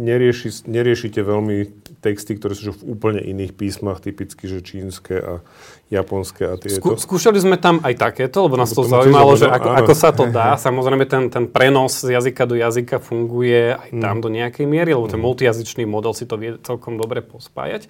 [0.00, 1.68] nerieši, neriešite veľmi
[2.00, 5.32] texty, ktoré sú v úplne iných písmach, typicky, že čínske a
[5.92, 6.80] japonské a tieto.
[6.80, 9.68] Skú, skúšali sme tam aj takéto, lebo nás Lebo to to zaujímalo, že zaujímalo, ako,
[9.68, 9.78] áno.
[9.84, 10.56] ako sa to dá.
[10.68, 14.22] Samozrejme, ten, ten prenos z jazyka do jazyka funguje aj tam Mm.
[14.24, 17.84] do nejakej miery, lebo ten multijazyčný model si to vie celkom dobre pospájať.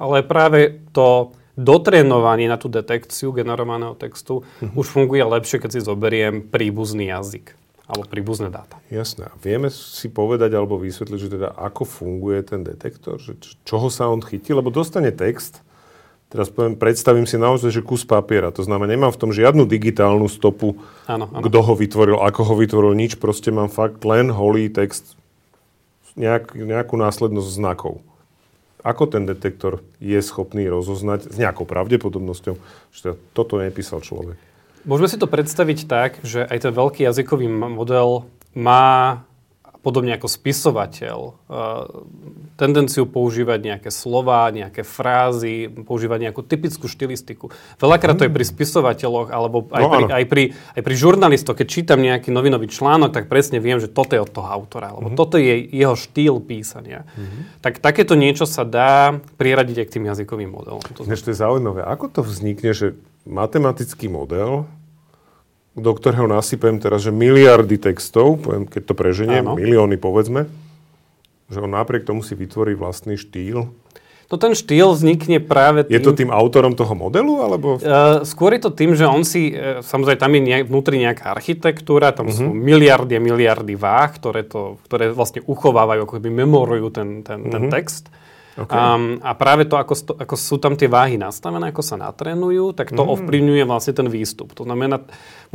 [0.00, 4.72] Ale práve to dotrénovanie na tú detekciu generovaného textu Mhm.
[4.72, 7.52] už funguje lepšie, keď si zoberiem príbuzný jazyk
[7.88, 8.76] alebo príbuzné dáta.
[8.92, 9.32] Jasné.
[9.40, 13.16] Vieme si povedať alebo vysvetliť, že teda ako funguje ten detektor?
[13.16, 14.52] Že čoho sa on chytí?
[14.52, 15.64] Lebo dostane text,
[16.28, 18.52] teraz poviem, predstavím si naozaj, že kus papiera.
[18.52, 20.76] To znamená, nemám v tom žiadnu digitálnu stopu,
[21.08, 21.40] Áno, áno.
[21.40, 23.16] kto ho vytvoril, ako ho vytvoril, nič.
[23.16, 25.16] Proste mám fakt len holý text,
[26.12, 28.04] nejak, nejakú následnosť znakov.
[28.84, 32.54] Ako ten detektor je schopný rozoznať s nejakou pravdepodobnosťou,
[32.92, 34.36] že teda toto nepísal človek?
[34.84, 39.22] Môžeme si to predstaviť tak, že aj ten veľký jazykový model má
[39.78, 41.86] podobne ako spisovateľ uh,
[42.58, 47.54] tendenciu používať nejaké slova, nejaké frázy, používať nejakú typickú štilistiku.
[47.78, 50.12] Veľakrát to je pri spisovateľoch, alebo aj, No, pri, áno.
[50.12, 51.56] aj, pri, aj pri žurnalistoch.
[51.62, 55.14] Keď čítam nejaký novinový článok, tak presne viem, že toto je od toho autora, alebo
[55.14, 57.06] toto je jeho štýl písania.
[57.62, 60.82] Tak takéto niečo sa dá priradiť aj k tým jazykovým modelom.
[60.98, 61.86] To to je zaujímavé.
[61.86, 64.64] Ako to vznikne, že matematický model,
[65.76, 69.54] do ktorého nasypem teraz, že miliardy textov, poviem, keď to preženiem, Áno.
[69.54, 70.50] milióny povedzme,
[71.46, 73.70] že on napriek tomu si vytvorí vlastný štýl.
[74.28, 75.96] No ten štýl vznikne práve tým...
[75.96, 77.80] Je to tým autorom toho modelu, alebo...
[77.80, 81.32] Uh, skôr je to tým, že on si, uh, samozrejme tam je nejak, vnútri nejaká
[81.32, 86.92] architektúra, tam sú miliardy a miliardy váh, ktoré, to, ktoré vlastne uchovávajú, ako keby memorujú
[86.92, 88.12] ten, ten, ten text.
[88.58, 88.74] Okay.
[88.74, 92.74] Um, a práve to ako, sto, ako sú tam tie váhy nastavené, ako sa natrénujú,
[92.74, 94.50] tak to ovplyvňuje vlastne ten výstup.
[94.58, 94.98] To znamená,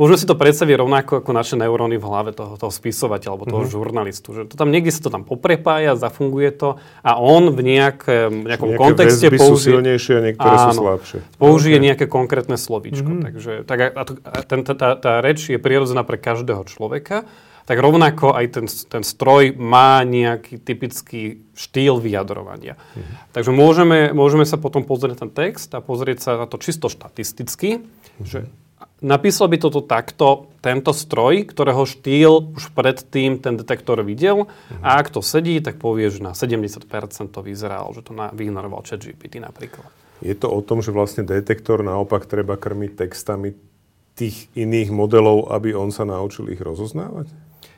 [0.00, 3.64] môžeme si to predstaviť rovnako ako naše neuróny v hlave toho, toho spisovateľa alebo toho
[3.68, 4.32] žurnalistu.
[4.32, 8.72] Že to tam niekde sa to tam poprepája, zafunguje to a on v nejakém, nejakom
[8.72, 9.72] Nejaké kontexte väzby sú použije...
[9.76, 10.80] silnejšie a niektoré sú Áno.
[10.80, 11.18] slabšie.
[11.36, 13.10] Použije nejaké konkrétne slovíčko.
[13.20, 17.28] Takže tak, a, a, ten, tá, tá reč je prirodzená pre každého človeka.
[17.64, 22.76] Tak rovnako aj ten, ten stroj má nejaký typický štýl vyjadrovania.
[23.32, 27.80] Takže môžeme, môžeme sa potom pozrieť ten text a pozrieť sa na to čisto štatisticky,
[28.20, 28.52] že
[29.00, 34.48] napísal by toto takto tento stroj, ktorého štýl už predtým ten detektor videl
[34.80, 36.84] a ak to sedí, tak povie, že na 70%
[37.32, 39.88] to vyzeralo, že to na, vyignoroval chat GPT napríklad.
[40.24, 43.52] Je to o tom, že vlastne detektor naopak treba krmiť textami
[44.14, 47.28] tých iných modelov, aby on sa naučil ich rozoznávať?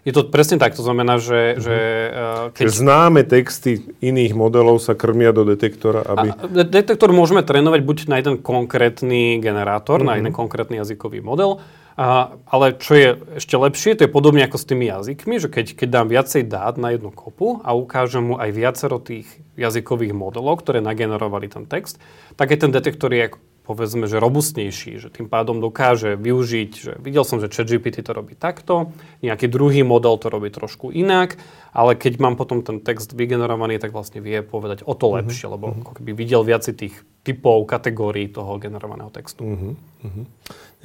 [0.07, 1.77] Je to presne tak, to znamená, že, že
[2.15, 6.31] uh, Keď známe texty iných modelov sa krmia do detektora, aby...
[6.31, 10.11] A de- detektor môžeme trénovať buď na jeden konkrétny generátor, mm-hmm.
[10.15, 11.59] na jeden konkrétny jazykový model,
[11.97, 13.09] A, ale čo je
[13.41, 16.77] ešte lepšie, to je podobne ako s tými jazykmi, že keď, keď dám viacej dát
[16.77, 19.25] na jednu kopu a ukážem mu aj viacero tých
[19.57, 21.97] jazykových modelov, ktoré nagenerovali ten text,
[22.37, 23.33] tak je ten detektor je
[23.67, 28.39] povedzme, že robustnejší, že tým pádom dokáže využiť, že videl som, že ChatGPT to robí
[28.39, 28.95] takto,
[29.27, 31.35] nejaký druhý model to robí trošku inak,
[31.75, 35.15] ale keď mám potom ten text vygenerovaný, tak vlastne vie povedať o to mhm.
[35.21, 36.95] lepšie, lebo ako keby videl viac tých
[37.27, 39.43] typov, kategórií toho generovaného textu.
[39.43, 40.25] Mm-hmm.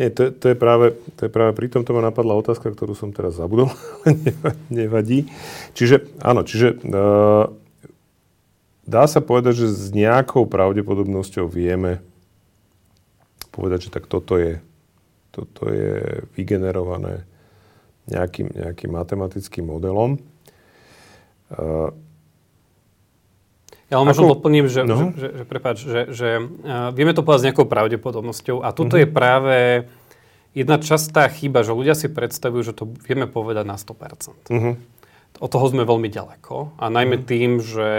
[0.01, 3.13] Nie, to, to, je práve, to je práve pri tomto ma napadla otázka, ktorú som
[3.13, 3.69] teraz zabudol,
[4.73, 5.29] nevadí.
[5.77, 7.45] Čiže, áno, čiže uh,
[8.89, 12.01] dá sa povedať, že s nejakou pravdepodobnosťou vieme
[13.61, 14.57] povedať, že tak toto je,
[15.29, 17.29] toto je vygenerované
[18.09, 20.17] nejakým, nejakým matematickým modelom.
[21.53, 21.93] Uh,
[23.93, 25.13] ja len možno doplním, že, no?
[25.13, 28.97] že, že, že, prepáč, že, že uh, vieme to povedať s nejakou pravdepodobnosťou a toto
[28.97, 29.05] mm-hmm.
[29.05, 29.57] je práve
[30.57, 34.49] jedna častá chyba, že ľudia si predstavujú, že to vieme povedať na 100%.
[34.49, 34.73] Mm-hmm.
[35.37, 37.29] Od toho sme veľmi ďaleko a najmä mm-hmm.
[37.29, 37.89] tým, že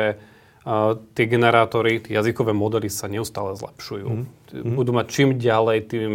[1.19, 4.09] tie generátory, tie jazykové modely sa neustále zlepšujú.
[4.55, 4.75] Mm.
[4.79, 6.13] Budú mať čím ďalej, tým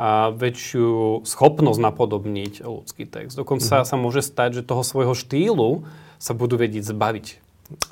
[0.00, 3.36] a väčšiu schopnosť napodobniť ľudský text.
[3.36, 3.86] Dokonca mm.
[3.86, 5.84] sa môže stať, že toho svojho štýlu
[6.16, 7.26] sa budú vedieť zbaviť,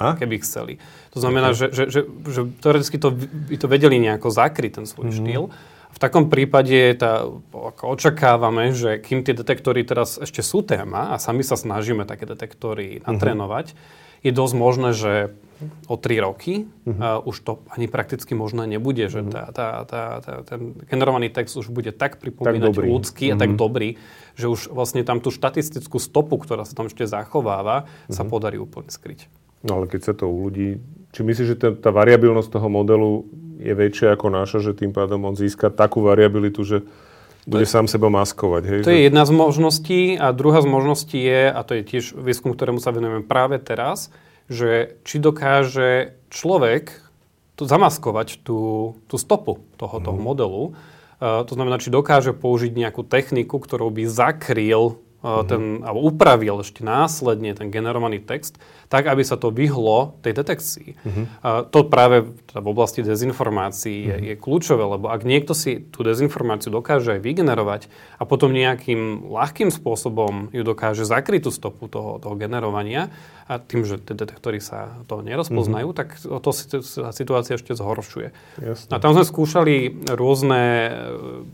[0.00, 0.16] a?
[0.16, 0.80] keby chceli.
[1.12, 1.68] To znamená, okay.
[1.68, 5.16] že, že, že, že teoreticky to, by to vedeli nejako zakryť, ten svoj mm.
[5.20, 5.44] štýl.
[5.88, 11.20] V takom prípade tá, ako očakávame, že kým tie detektory teraz ešte sú téma a
[11.20, 14.07] sami sa snažíme také detektory natrénovať, mm-hmm.
[14.22, 15.12] Je dosť možné, že
[15.90, 17.18] o 3 roky, uh-huh.
[17.18, 19.32] uh, už to ani prakticky možné nebude, že uh-huh.
[19.32, 23.38] tá, tá, tá, tá, ten generovaný text už bude tak pripomínať tak ľudský uh-huh.
[23.38, 23.58] a tak mhm.
[23.58, 23.88] dobrý,
[24.38, 28.14] že už vlastne tam tú štatistickú stopu, ktorá sa tam ešte zachováva, uh-huh.
[28.14, 29.26] sa podarí úplne skryť.
[29.66, 30.78] No ale keď sa to u ľudí...
[31.10, 33.26] Či myslíš, že tá, tá variabilnosť toho modelu
[33.58, 36.86] je väčšia ako náša, že tým pádom on získa takú variabilitu, že
[37.48, 38.62] bude sám seba maskovať.
[38.68, 38.96] Hej, to že?
[39.00, 42.76] je jedna z možností a druhá z možností je, a to je tiež výskum, ktorému
[42.76, 44.12] sa venujeme práve teraz,
[44.52, 46.92] že či dokáže človek
[47.56, 50.20] tu zamaskovať tú, tú stopu tohoto mm.
[50.20, 50.62] modelu.
[51.18, 56.86] Uh, to znamená, či dokáže použiť nejakú techniku, ktorou by zakryl ten, alebo upravil ešte
[56.86, 58.54] následne ten generovaný text,
[58.86, 60.88] tak, aby sa to vyhlo tej detekcii.
[60.94, 61.24] Uh-huh.
[61.42, 64.14] A to práve v oblasti dezinformácií uh-huh.
[64.14, 69.26] je, je kľúčové, lebo ak niekto si tú dezinformáciu dokáže aj vygenerovať a potom nejakým
[69.26, 73.10] ľahkým spôsobom ju dokáže zakryť tú stopu toho, toho generovania
[73.50, 75.98] a tým, že tie detektory sa to nerozpoznajú, uh-huh.
[75.98, 78.30] tak to sa situácia ešte zhoršuje.
[78.62, 78.90] Jasne.
[78.94, 80.94] A tam sme skúšali rôzne,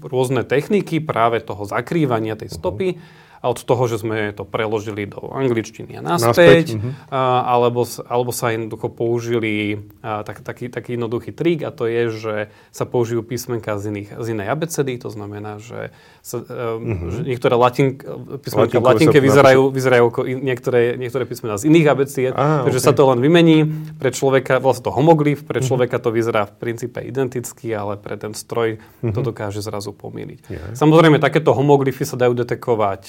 [0.05, 3.01] rôzne techniky práve toho zakrývania tej stopy.
[3.01, 6.93] Uh-huh a od toho, že sme to preložili do angličtiny a naspäť, naspäť uh-huh.
[7.13, 12.03] a, alebo, alebo sa jednoducho použili a, tak, taký, taký jednoduchý trik a to je,
[12.09, 12.35] že
[12.73, 15.93] sa použijú písmenka z, iných, z inej abecedy, to znamená, že,
[16.25, 17.13] sa, uh-huh.
[17.13, 18.01] že niektoré latin,
[18.41, 22.81] písmenka v latinke vyzerajú, vyzerajú ako in, niektoré, niektoré písmená z iných abecied, ah, takže
[22.81, 22.89] okay.
[22.89, 23.69] sa to len vymení.
[24.01, 28.33] Pre človeka, vlastne to homoglyf, pre človeka to vyzerá v princípe identicky, ale pre ten
[28.33, 29.13] stroj uh-huh.
[29.13, 30.41] to dokáže zrazu pomýliť.
[30.49, 30.73] Yeah.
[30.73, 33.03] Samozrejme, takéto homoglyfy sa dajú detekovať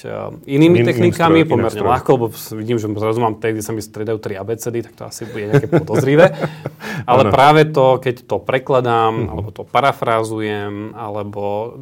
[0.45, 2.25] inými In, technikami, stroj, pomerne ľahko, lebo
[2.57, 5.51] vidím, že zrazu mám text, kde sa mi stredajú tri abecedy, tak to asi bude
[5.51, 6.33] nejaké podozrivé.
[7.09, 9.31] Ale práve to, keď to prekladám, uh-huh.
[9.35, 11.77] alebo to parafrázujem, alebo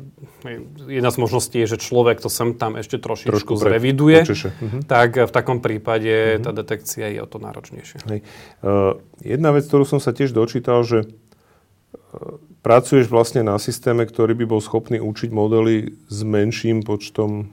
[0.89, 4.83] jedna z možností je, že človek to sem tam ešte trošičku Trošku zreviduje, uh-huh.
[4.83, 6.43] tak v takom prípade uh-huh.
[6.43, 8.03] tá detekcia je o to náročnejšia.
[8.09, 8.19] Hej.
[8.59, 14.33] Uh, jedna vec, ktorú som sa tiež dočítal, že uh, pracuješ vlastne na systéme, ktorý
[14.39, 17.51] by bol schopný učiť modely s menším počtom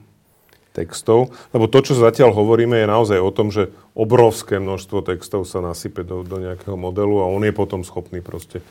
[0.71, 1.35] textov.
[1.51, 6.07] Lebo to, čo zatiaľ hovoríme, je naozaj o tom, že obrovské množstvo textov sa nasype
[6.07, 8.63] do, do nejakého modelu a on je potom schopný proste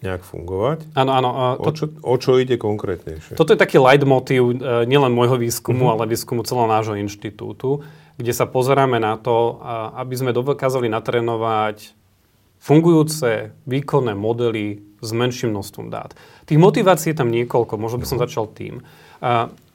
[0.00, 0.96] nejak fungovať.
[0.96, 1.30] Áno, áno.
[1.60, 3.36] To, o, čo, o čo ide konkrétnejšie?
[3.36, 6.00] Toto je taký leitmotiv e, nielen môjho výskumu, uh-huh.
[6.00, 7.84] ale výskumu celého nášho inštitútu,
[8.16, 9.60] kde sa pozeráme na to,
[9.96, 11.96] aby sme dokázali natrénovať
[12.60, 16.12] fungujúce výkonné modely s menším množstvom dát.
[16.44, 18.84] Tých motivácií je tam niekoľko, možno by som začal tým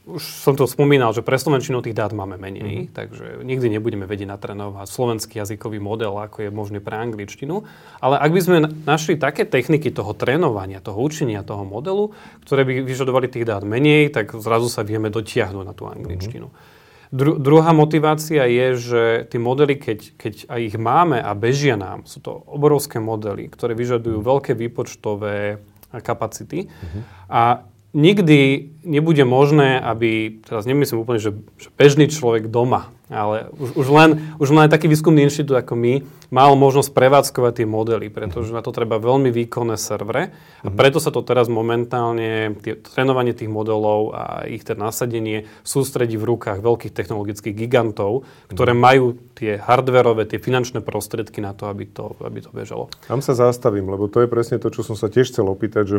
[0.06, 2.94] už som to spomínal, že pre Slovenčinu tých dát máme menej, mm.
[2.94, 7.65] takže nikdy nebudeme vedieť natrénovať slovenský jazykový model, ako je možný pre angličtinu.
[7.98, 12.13] Ale ak by sme našli také techniky toho trénovania, toho učenia toho modelu,
[12.46, 16.54] ktoré by vyžadovali tých dát menej, tak zrazu sa vieme dotiahnuť na tú angličtinu.
[16.54, 16.74] Mm.
[17.15, 22.06] Dru- druhá motivácia je, že tie modely, keď, keď aj ich máme a bežia nám,
[22.06, 24.26] sú to obrovské modely, ktoré vyžadujú mhm.
[24.26, 25.62] veľké výpočtové
[26.04, 26.68] kapacity.
[26.68, 27.02] Mm-hmm.
[27.32, 27.63] A
[27.95, 33.88] nikdy nebude možné, aby, teraz nemyslím úplne, že, že bežný človek doma Ale už, už,
[33.93, 34.10] len,
[34.41, 35.93] už len taký výskumný inštitút ako my
[36.34, 40.34] mal možnosť prevádzkovať tie modely, pretože na to treba veľmi výkonné servere.
[40.65, 46.17] A preto sa to teraz momentálne, tie, trénovanie tých modelov a ich ten nasadenie sústredí
[46.17, 51.86] v rukách veľkých technologických gigantov, ktoré majú tie hardverové, tie finančné prostriedky na to, aby
[51.86, 52.89] to, aby to bežalo.
[53.05, 55.97] Tam sa zastavím, lebo to je presne to, čo som sa tiež chcel opýtať, že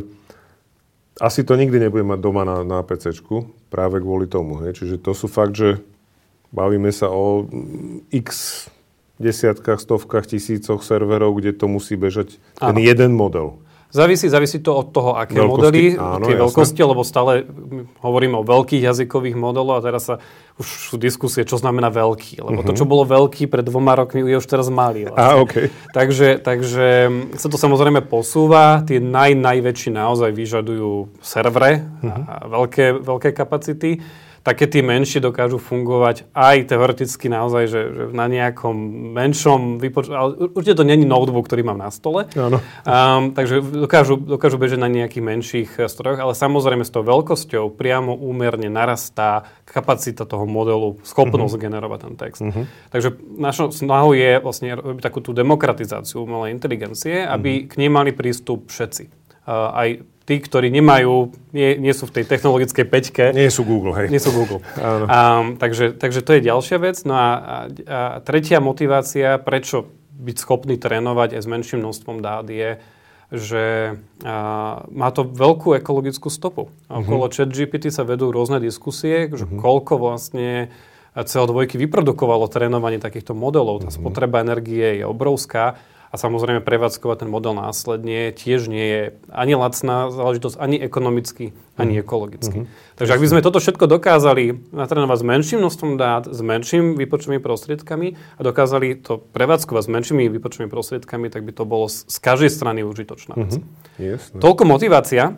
[1.16, 3.24] asi to nikdy nebudem mať doma na, na PC,
[3.72, 4.60] práve kvôli tomu.
[4.64, 4.84] Hej.
[4.84, 5.80] Čiže to sú fakt, že
[6.54, 7.44] Bavíme sa o
[8.08, 8.64] x
[9.20, 12.80] desiatkách, stovkách, tisícoch serverov, kde to musí bežať ten Áno.
[12.80, 13.58] jeden model.
[13.86, 16.42] Závisí, závisí to od toho, aké veľkosti, modely, áno, tie jasné.
[16.42, 17.32] veľkosti, lebo stále
[18.02, 20.14] hovoríme o veľkých jazykových modeloch a teraz sa
[20.58, 22.42] už sú diskusie, čo znamená veľký.
[22.42, 22.68] Lebo uh-huh.
[22.68, 22.78] to, mhm.
[22.82, 25.06] čo bolo veľký pred dvoma rokmi, je už teraz malý.
[25.06, 25.22] Vlastne.
[25.22, 25.66] A, okay.
[25.94, 26.86] takže, takže
[27.38, 28.82] sa to samozrejme posúva.
[28.82, 32.20] Tie naj, najväčší naozaj vyžadujú servere uh-huh.
[32.26, 34.02] a veľké, veľké kapacity
[34.46, 38.78] také tie menšie dokážu fungovať aj teoreticky naozaj, že, že na nejakom
[39.18, 40.14] menšom vypoču...
[40.14, 42.30] Ale určite to není notebook, ktorý mám na stole.
[42.38, 42.62] Áno.
[42.86, 48.14] Um, takže dokážu, dokážu bežať na nejakých menších strojoch, ale samozrejme s tou veľkosťou priamo
[48.14, 51.66] úmerne narastá kapacita toho modelu, schopnosť uh-huh.
[51.66, 52.40] generovať ten text.
[52.46, 52.70] Uh-huh.
[52.94, 57.68] Takže našou snahou je vlastne robiť takú tú demokratizáciu umelej inteligencie, aby uh-huh.
[57.68, 59.10] k nej mali prístup všetci.
[59.42, 59.88] Uh, aj
[60.26, 63.24] tí, ktorí nemajú, nie, nie sú v tej technologickej peťke.
[63.30, 64.06] Nie sú Google, hej.
[64.10, 64.60] Nie sú Google.
[65.06, 66.98] Um, takže, takže to je ďalšia vec.
[67.06, 69.86] No a, a, a tretia motivácia, prečo
[70.18, 72.82] byť schopný trénovať aj s menším množstvom dát je,
[73.30, 73.64] že
[74.26, 74.34] a,
[74.90, 76.68] má to veľkú ekologickú stopu.
[76.68, 77.06] Mm-hmm.
[77.06, 79.62] Okolo chat GPT sa vedú rôzne diskusie, že mm-hmm.
[79.62, 80.74] koľko vlastne
[81.14, 83.86] CO2 vyprodukovalo trénovanie takýchto modelov.
[83.86, 84.02] Tá mm-hmm.
[84.02, 85.78] spotreba energie je obrovská
[86.10, 91.98] a samozrejme prevádzkovať ten model následne tiež nie je ani lacná záležitosť, ani ekonomicky, ani
[91.98, 92.02] mm.
[92.06, 92.58] ekologicky.
[92.62, 92.94] Mm-hmm.
[92.96, 97.42] Takže ak by sme toto všetko dokázali natrénovať s menším množstvom dát, s menšími výpočtovými
[97.42, 102.16] prostriedkami a dokázali to prevádzkovať s menšími výpočtovými prostriedkami, tak by to bolo z, z
[102.22, 103.58] každej strany užitočná vec.
[103.98, 104.38] Mm-hmm.
[104.38, 105.34] Toľko motivácia.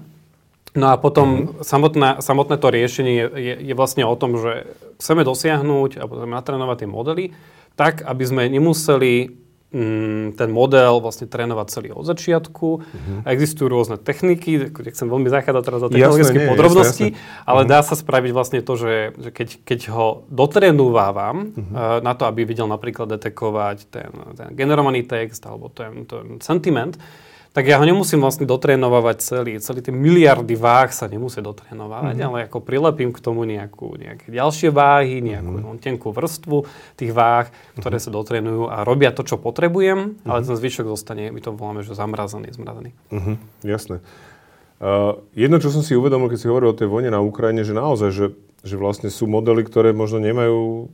[0.76, 1.64] No a potom mm-hmm.
[1.64, 4.68] samotné, samotné to riešenie je, je, je vlastne o tom, že
[5.00, 7.26] chceme dosiahnuť a potom natrénovať tie modely
[7.78, 12.68] tak, aby sme nemuseli ten model vlastne trénovať celý od začiatku.
[12.80, 13.26] Uh-huh.
[13.28, 17.44] A existujú rôzne techniky, nechcem veľmi zachádzať teraz do technologické podrobnosti, jasné.
[17.44, 17.72] ale uh-huh.
[17.76, 21.60] dá sa spraviť vlastne to, že, že keď, keď ho dotrenúvávam uh-huh.
[21.68, 24.08] uh, na to, aby videl napríklad detekovať ten,
[24.40, 26.96] ten generovaný text alebo ten, ten sentiment,
[27.52, 29.52] tak ja ho nemusím vlastne dotrénovať celý.
[29.58, 32.28] Celý tie miliardy váh sa nemusia dotrénovať, mm-hmm.
[32.28, 35.80] ale ako prilepím k tomu nejakú, nejaké ďalšie váhy, nejakú mm-hmm.
[35.80, 37.48] tenkú vrstvu tých váh,
[37.80, 38.12] ktoré mm-hmm.
[38.12, 40.48] sa dotrénujú a robia to, čo potrebujem, ale mm-hmm.
[40.48, 42.90] ten zvyšok zostane, my to voláme, že zamrazený, zmrazený.
[43.10, 43.36] Mm-hmm.
[43.64, 43.96] Jasné.
[44.78, 47.74] Uh, jedno, čo som si uvedomil, keď si hovoril o tej vojne na Ukrajine, že
[47.74, 48.26] naozaj, že,
[48.62, 50.86] že vlastne sú modely, ktoré možno nemajú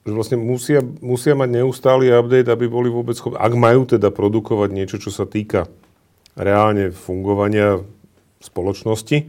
[0.00, 4.68] že vlastne musia, musia mať neustály update, aby boli vôbec schopní, ak majú teda produkovať
[4.72, 5.68] niečo, čo sa týka
[6.38, 7.84] reálne fungovania
[8.40, 9.28] spoločnosti,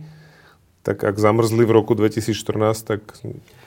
[0.81, 2.33] tak ak zamrzli v roku 2014,
[2.81, 3.05] tak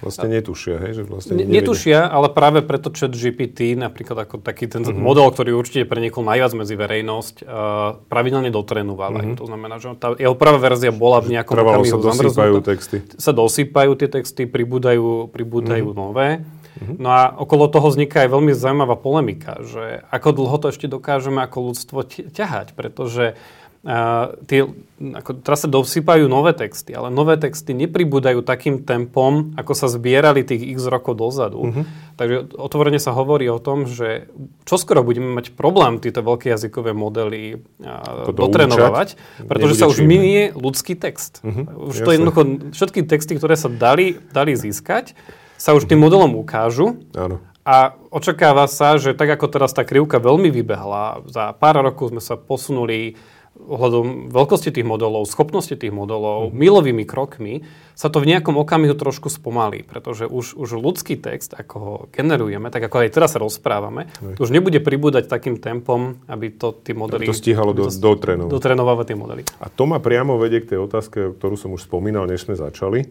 [0.02, 0.92] vlastne netušia, hej?
[0.98, 4.98] Že vlastne netušia, ale práve preto chat GPT, napríklad ako taký ten uh-huh.
[4.98, 9.14] model, ktorý určite prenikol najviac medzi verejnosť, uh, pravidelne dotrenúvajú.
[9.14, 9.38] Uh-huh.
[9.38, 12.96] To znamená, že tá jeho prvá verzia bola v nejakom okamihu sa dosypajú texty.
[13.14, 16.02] Sa dosypajú tie texty, pribúdajú, pribúdajú uh-huh.
[16.10, 16.42] nové.
[16.74, 16.96] Mm-hmm.
[16.98, 21.38] No a okolo toho vzniká aj veľmi zaujímavá polemika, že ako dlho to ešte dokážeme
[21.42, 21.98] ako ľudstvo
[22.34, 23.38] ťahať, pretože
[23.84, 24.64] Uh, tie,
[24.96, 30.40] ako, teraz sa dosypajú nové texty, ale nové texty nepribúdajú takým tempom, ako sa zbierali
[30.40, 31.68] tých x rokov dozadu.
[31.68, 31.84] Uh-huh.
[32.16, 34.32] Takže otvorene sa hovorí o tom, že
[34.64, 40.96] čoskoro budeme mať problém tieto veľké jazykové modely uh, dotrenovať, pretože sa už minie ľudský
[40.96, 41.44] text.
[41.44, 41.92] Uh-huh.
[41.92, 42.06] Už Jasne.
[42.08, 42.40] to jednoducho,
[42.72, 45.12] všetky texty, ktoré sa dali, dali získať,
[45.58, 47.00] sa už tým modelom ukážu.
[47.14, 47.40] Áno.
[47.64, 52.20] A očakáva sa, že tak ako teraz tá krivka veľmi vybehla, za pár rokov sme
[52.20, 53.16] sa posunuli
[53.54, 56.58] ohľadom veľkosti tých modelov, schopnosti tých modelov, mm.
[56.58, 57.62] milovými krokmi,
[57.94, 62.66] sa to v nejakom okamihu trošku spomalí, pretože už, už ľudský text, ako ho generujeme,
[62.74, 64.42] tak ako aj teraz sa rozprávame, mm.
[64.42, 67.30] už nebude pribúdať takým tempom, aby to tie modely...
[67.30, 68.50] To stíhalo do, to, dotrénovať.
[68.50, 69.42] Dotrénovať tie modely.
[69.62, 73.06] A to ma priamo vedie k tej otázke, ktorú som už spomínal, než sme začali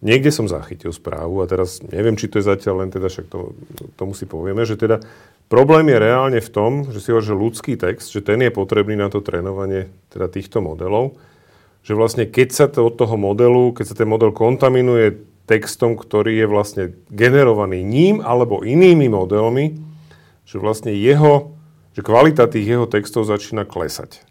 [0.00, 3.52] Niekde som zachytil správu a teraz neviem, či to je zatiaľ len teda, však to,
[4.00, 5.04] tomu si povieme, že teda
[5.52, 8.96] problém je reálne v tom, že si hovorí, že ľudský text, že ten je potrebný
[8.96, 11.20] na to trénovanie teda týchto modelov,
[11.84, 16.32] že vlastne keď sa to od toho modelu, keď sa ten model kontaminuje textom, ktorý
[16.38, 19.76] je vlastne generovaný ním alebo inými modelmi,
[20.48, 21.52] že vlastne jeho,
[21.92, 24.29] že kvalita tých jeho textov začína klesať.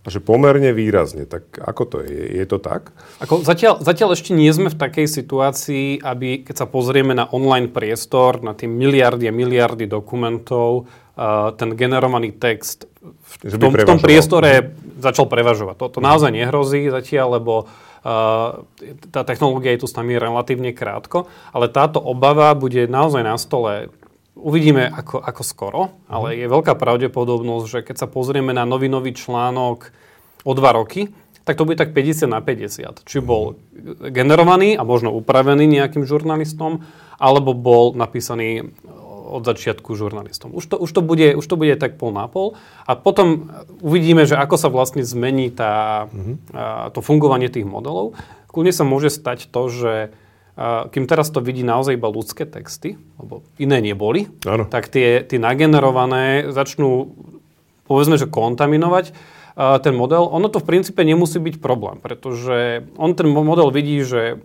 [0.00, 1.28] Že pomerne výrazne.
[1.28, 2.40] Tak ako to je?
[2.40, 2.88] Je to tak?
[3.20, 7.68] Ako zatiaľ, zatiaľ ešte nie sme v takej situácii, aby keď sa pozrieme na online
[7.68, 14.00] priestor, na tie miliardy a miliardy dokumentov, uh, ten generovaný text v tom, v tom
[14.00, 15.76] priestore začal prevažovať.
[15.76, 18.64] To, to naozaj nehrozí zatiaľ, lebo uh,
[19.12, 23.92] tá technológia je tu s nami relatívne krátko, ale táto obava bude naozaj na stole
[24.38, 29.90] Uvidíme ako, ako skoro, ale je veľká pravdepodobnosť, že keď sa pozrieme na novinový článok
[30.46, 31.10] o dva roky,
[31.44, 33.02] tak to bude tak 50 na 50.
[33.04, 33.58] Či bol
[34.12, 36.86] generovaný a možno upravený nejakým žurnalistom,
[37.18, 38.70] alebo bol napísaný
[39.30, 40.50] od začiatku žurnalistom.
[40.50, 42.58] Už to, už to, bude, už to bude tak pol na pol.
[42.82, 46.36] A potom uvidíme, že ako sa vlastne zmení tá, mm-hmm.
[46.94, 48.18] to fungovanie tých modelov.
[48.50, 49.92] Kľudne sa môže stať to, že
[50.92, 54.66] kým teraz to vidí naozaj iba ľudské texty, lebo iné neboli, ano.
[54.66, 57.14] tak tie, tie nagenerované začnú,
[57.88, 60.24] povedzme, že kontaminovať ten model.
[60.30, 64.40] Ono to v princípe nemusí byť problém, pretože on ten model vidí, že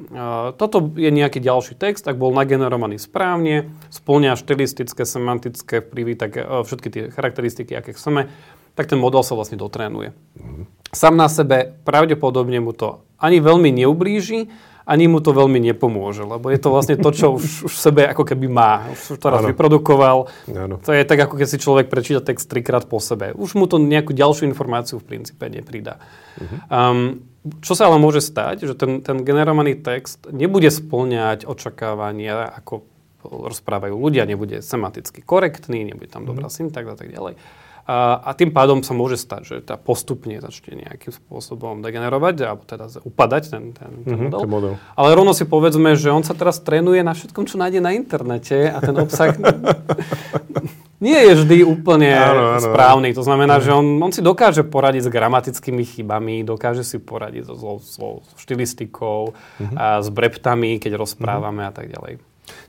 [0.59, 6.87] toto je nejaký ďalší text, ak bol nagenerovaný správne, splňa štilistické, semantické vplyvy, tak všetky
[6.91, 8.27] tie charakteristiky, aké chceme,
[8.75, 10.11] tak ten model sa vlastne dotrénuje.
[10.35, 10.63] Mhm.
[10.91, 14.51] Sám na sebe pravdepodobne mu to ani veľmi neublíži,
[14.85, 18.01] ani mu to veľmi nepomôže, lebo je to vlastne to, čo už, už v sebe
[18.05, 18.85] ako keby má.
[18.93, 19.49] Už to raz ano.
[19.49, 20.17] vyprodukoval.
[20.53, 20.77] Ano.
[20.85, 23.33] To je tak, ako keď si človek prečíta text trikrát po sebe.
[23.33, 25.97] Už mu to nejakú ďalšiu informáciu v princípe nepridá.
[26.37, 26.57] Uh-huh.
[26.69, 27.25] Um,
[27.65, 32.85] čo sa ale môže stať, že ten, ten generovaný text nebude splňať očakávania, ako
[33.25, 36.61] rozprávajú ľudia, nebude sematicky korektný, nebude tam dobrá uh-huh.
[36.61, 37.41] syntax a tak ďalej.
[37.85, 42.65] A, a tým pádom sa môže stať, že tá postupne začne nejakým spôsobom degenerovať, alebo
[42.65, 44.41] teda upadať ten, ten, ten, mm-hmm, model.
[44.41, 44.73] ten model.
[44.97, 48.73] Ale rovno si povedzme, že on sa teraz trénuje na všetkom, čo nájde na internete
[48.73, 49.37] a ten obsah
[51.05, 53.13] nie je vždy úplne áno, áno, správny.
[53.13, 57.77] To znamená, že on, on si dokáže poradiť s gramatickými chybami, dokáže si poradiť so,
[57.77, 57.77] so,
[58.25, 59.77] so štilistikou, mm-hmm.
[59.77, 61.69] a s breptami, keď rozprávame mm-hmm.
[61.69, 62.13] a tak ďalej.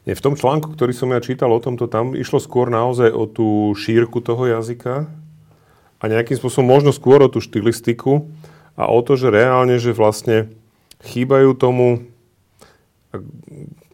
[0.06, 3.26] Nie, v tom článku, ktorý som ja čítal o tomto, tam išlo skôr naozaj o
[3.26, 5.10] tú šírku toho jazyka
[5.98, 8.30] a nejakým spôsobom možno skôr o tú štilistiku
[8.78, 10.46] a o to, že reálne, že vlastne
[11.02, 12.06] chýbajú tomu,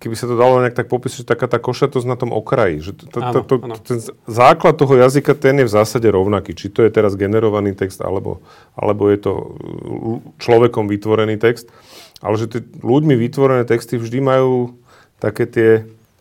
[0.03, 2.83] keby sa to dalo nejak tak popísať, že taká tá košatosť na tom okraji.
[2.83, 3.75] Že to, to, to, áno.
[3.81, 6.53] Ten základ toho jazyka, ten je v zásade rovnaký.
[6.59, 8.43] Či to je teraz generovaný text, alebo,
[8.75, 9.33] alebo je to
[10.43, 11.71] človekom vytvorený text.
[12.19, 14.75] Ale že tie ľuďmi vytvorené texty vždy majú
[15.23, 15.71] také tie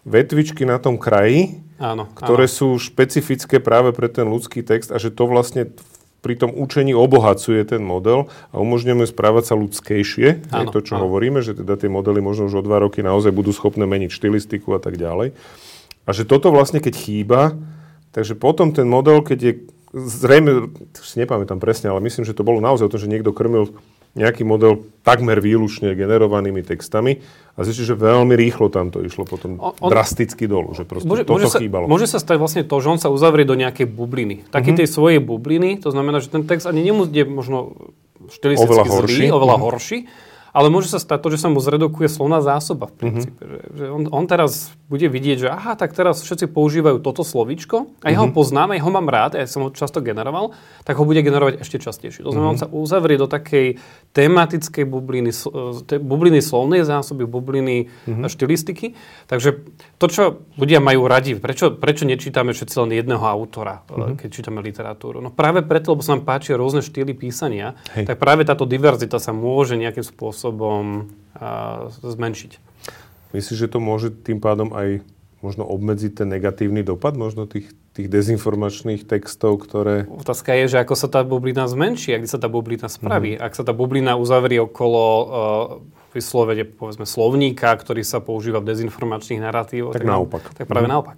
[0.08, 2.54] vetvičky na tom kraji, áno, ktoré áno.
[2.54, 5.70] sú špecifické práve pre ten ľudský text a že to vlastne
[6.22, 10.54] pri tom učení obohacuje ten model a umožňujeme správať sa ľudskejšie.
[10.54, 11.10] Áno, je to, čo áno.
[11.10, 14.78] hovoríme, že teda tie modely možno už o dva roky naozaj budú schopné meniť štilistiku
[14.78, 15.34] a tak ďalej.
[16.06, 17.58] A že toto vlastne, keď chýba,
[18.14, 19.54] takže potom ten model, keď je
[19.92, 23.76] zrejme, si nepamätám presne, ale myslím, že to bolo naozaj o tom, že niekto krmil
[24.12, 27.24] nejaký model takmer výlučne generovanými textami
[27.56, 31.24] a zistí, že veľmi rýchlo tam to išlo potom on, drasticky dolu, že proste môže,
[31.24, 31.88] toto môže chýbalo.
[31.88, 34.48] Sa, môže sa stať vlastne to, že on sa uzavrie do nejakej bubliny.
[34.52, 34.80] Taký mm-hmm.
[34.84, 37.76] tej svojej bubliny, to znamená, že ten text ani nemusí možno
[38.30, 39.16] štilisticky oveľa horší.
[39.16, 39.68] Zlý, oveľa mm-hmm.
[39.72, 39.98] horší,
[40.52, 43.40] ale môže sa stať to, že sa mu zredukuje slovná zásoba v princípe.
[43.40, 43.72] Mm-hmm.
[43.72, 47.88] Že, že on, on teraz bude vidieť, že aha, tak teraz všetci používajú toto slovíčko
[48.04, 48.20] a ja mm-hmm.
[48.20, 48.36] ho mhm.
[48.36, 50.52] poznám, ja ho mám rád, ja som ho často generoval,
[50.84, 52.28] tak ho bude generovať ešte častejšie.
[52.28, 52.68] To znamená, mm-hmm.
[52.68, 53.80] on sa uzavrie do takej
[54.12, 55.32] tematickej bubliny,
[55.88, 58.28] te, bubliny slovnej zásoby, bubliny mm-hmm.
[58.28, 59.00] štilistiky.
[59.32, 59.64] Takže
[59.96, 60.24] to, čo
[60.60, 64.20] ľudia majú radi, prečo, prečo nečítame všetci len jedného autora, mm-hmm.
[64.20, 65.24] keď čítame literatúru?
[65.24, 68.12] No práve preto, lebo sa nám páčia rôzne štýly písania, Hej.
[68.12, 72.52] tak práve táto diverzita sa môže nejakým spôsobom uh, zmenšiť.
[73.38, 75.06] Myslíš, že to môže tým pádom aj
[75.42, 80.06] možno obmedziť ten negatívny dopad možno tých, tých dezinformačných textov, ktoré...
[80.06, 83.36] Otázka je, že ako sa tá bublina zmenší, ak sa tá bublina spraví.
[83.36, 83.46] Mm-hmm.
[83.50, 85.26] Ak sa tá bublina uzavrie okolo uh,
[86.14, 89.98] vyslovene, povedzme, slovníka, ktorý sa používa v dezinformačných narratívoch.
[89.98, 90.44] Tak, tak naopak.
[90.54, 90.94] Tak práve mm-hmm.
[90.94, 91.18] naopak.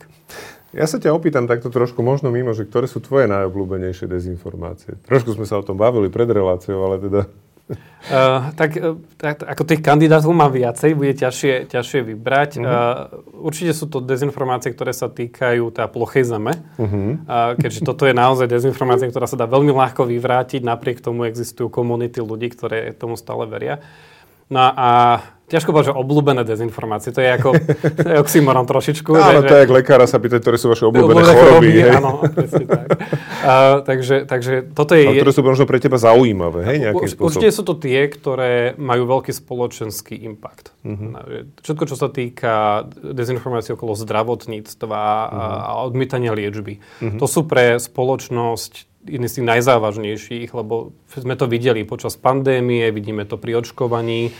[0.73, 4.97] Ja sa ťa opýtam takto trošku možno mimo, že ktoré sú tvoje najobľúbenejšie dezinformácie?
[5.05, 7.21] Trošku sme sa o tom bavili pred reláciou, ale teda...
[8.03, 12.59] Uh, tak, uh, tak, ako tých kandidátov má viacej, bude ťažšie, ťažšie vybrať.
[12.59, 12.67] Uh-huh.
[12.67, 17.23] Uh, určite sú to dezinformácie, ktoré sa týkajú tá plochej zeme, uh-huh.
[17.23, 21.71] uh, keďže toto je naozaj dezinformácia, ktorá sa dá veľmi ľahko vyvrátiť, napriek tomu existujú
[21.71, 23.79] komunity ľudí, ktoré tomu stále veria.
[24.51, 27.11] No a ťažko povedať, že obľúbené dezinformácie.
[27.11, 27.49] To je ako
[28.03, 29.11] to je oxymoron trošičku.
[29.15, 31.69] Áno, to je ako lekára sa pýtať, ktoré sú vaše obľúbené, obľúbené choroby.
[31.83, 32.87] choroby áno, presne tak.
[33.43, 35.03] Uh, takže, takže toto je...
[35.03, 37.27] Ale ktoré sú možno pre teba zaujímavé, hej, nejakým spôsobom.
[37.27, 40.71] Určite sú to tie, ktoré majú veľký spoločenský impact.
[40.87, 41.19] Uh-huh.
[41.59, 45.67] Všetko, čo sa týka dezinformácií okolo zdravotníctva uh-huh.
[45.67, 46.79] a odmýtania liečby.
[46.79, 47.19] Uh-huh.
[47.19, 53.27] To sú pre spoločnosť jedný z tých najzávažnejších, lebo sme to videli počas pandémie, vidíme
[53.27, 54.31] to pri očkovaní.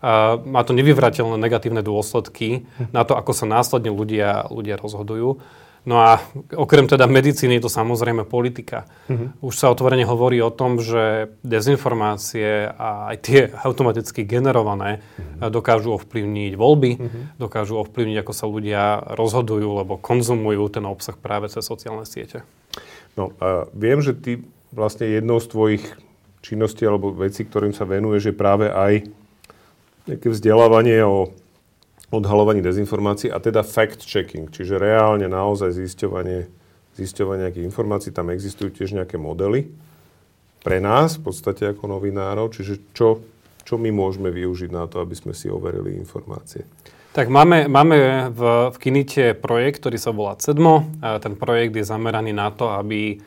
[0.00, 5.40] A má to nevyvrateľné negatívne dôsledky na to, ako sa následne ľudia, ľudia rozhodujú.
[5.80, 6.20] No a
[6.52, 8.84] okrem teda medicíny je to samozrejme politika.
[9.08, 9.32] Uh-huh.
[9.40, 15.48] Už sa otvorene hovorí o tom, že dezinformácie a aj tie automaticky generované uh-huh.
[15.48, 17.22] dokážu ovplyvniť voľby, uh-huh.
[17.40, 18.82] dokážu ovplyvniť, ako sa ľudia
[19.16, 22.44] rozhodujú, lebo konzumujú ten obsah práve cez sociálne siete.
[23.16, 24.44] No a viem, že ty
[24.76, 25.84] vlastne jednou z tvojich
[26.44, 29.08] činností alebo vecí, ktorým sa venuješ, je práve aj
[30.10, 31.30] nejaké vzdelávanie o
[32.10, 36.50] odhalovaní dezinformácií a teda fact-checking, čiže reálne naozaj zisťovanie,
[36.98, 38.10] zisťovanie nejakých informácií.
[38.10, 39.70] Tam existujú tiež nejaké modely
[40.60, 43.22] pre nás, v podstate ako novinárov, čiže čo,
[43.62, 46.66] čo my môžeme využiť na to, aby sme si overili informácie.
[47.10, 51.02] Tak máme, máme v, v Kinite projekt, ktorý sa volá CEDMO.
[51.18, 53.18] Ten projekt je zameraný na to, aby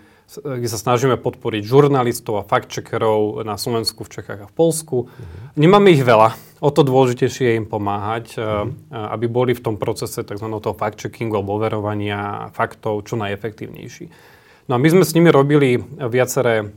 [0.41, 4.97] kde sa snažíme podporiť žurnalistov a fact-checkerov na Slovensku, v Čechách a v Polsku.
[5.05, 5.59] Uh-huh.
[5.59, 8.71] Nemáme ich veľa, o to dôležitejšie je im pomáhať, uh-huh.
[8.89, 10.47] aby boli v tom procese tzv.
[10.47, 14.05] toho fact-checkingu alebo overovania faktov čo najefektívnejší.
[14.71, 15.75] No a my sme s nimi robili
[16.07, 16.71] viaceré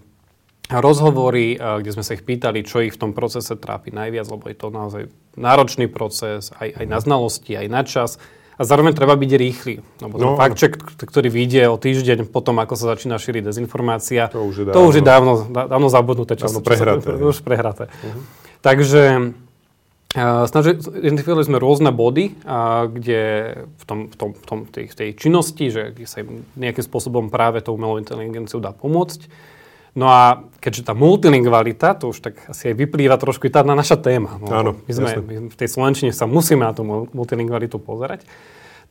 [0.66, 4.58] rozhovory, kde sme sa ich pýtali, čo ich v tom procese trápi najviac, lebo je
[4.58, 5.02] to naozaj
[5.38, 8.18] náročný proces, aj, aj na znalosti, aj na čas.
[8.56, 9.74] A zároveň treba byť rýchly.
[10.00, 14.48] Lebo no, fakt check, ktorý vyjde o týždeň potom, ako sa začína šíriť dezinformácia, to
[14.48, 16.40] už je dávno, to už je dávno, dávno zabudnuté.
[16.40, 17.10] Čo, dávno prehraté.
[17.12, 17.84] Čo sa, už prehraté.
[17.92, 18.22] Uh-huh.
[18.64, 19.02] Takže
[20.16, 23.20] identifikovali sme rôzne body, uh, kde
[23.68, 27.60] v, tom, v, tom, v tom, tej, tej činnosti, že sa im nejakým spôsobom práve
[27.60, 29.28] tou umelou inteligenciou dá pomôcť.
[29.96, 33.96] No a keďže tá multilingvalita, to už tak asi aj vyplýva trošku i tá naša
[33.96, 34.36] téma.
[34.36, 36.84] No, Áno, my, sme, my v tej Slovenčine sa musíme na tú
[37.16, 38.28] multilingvalitu pozerať.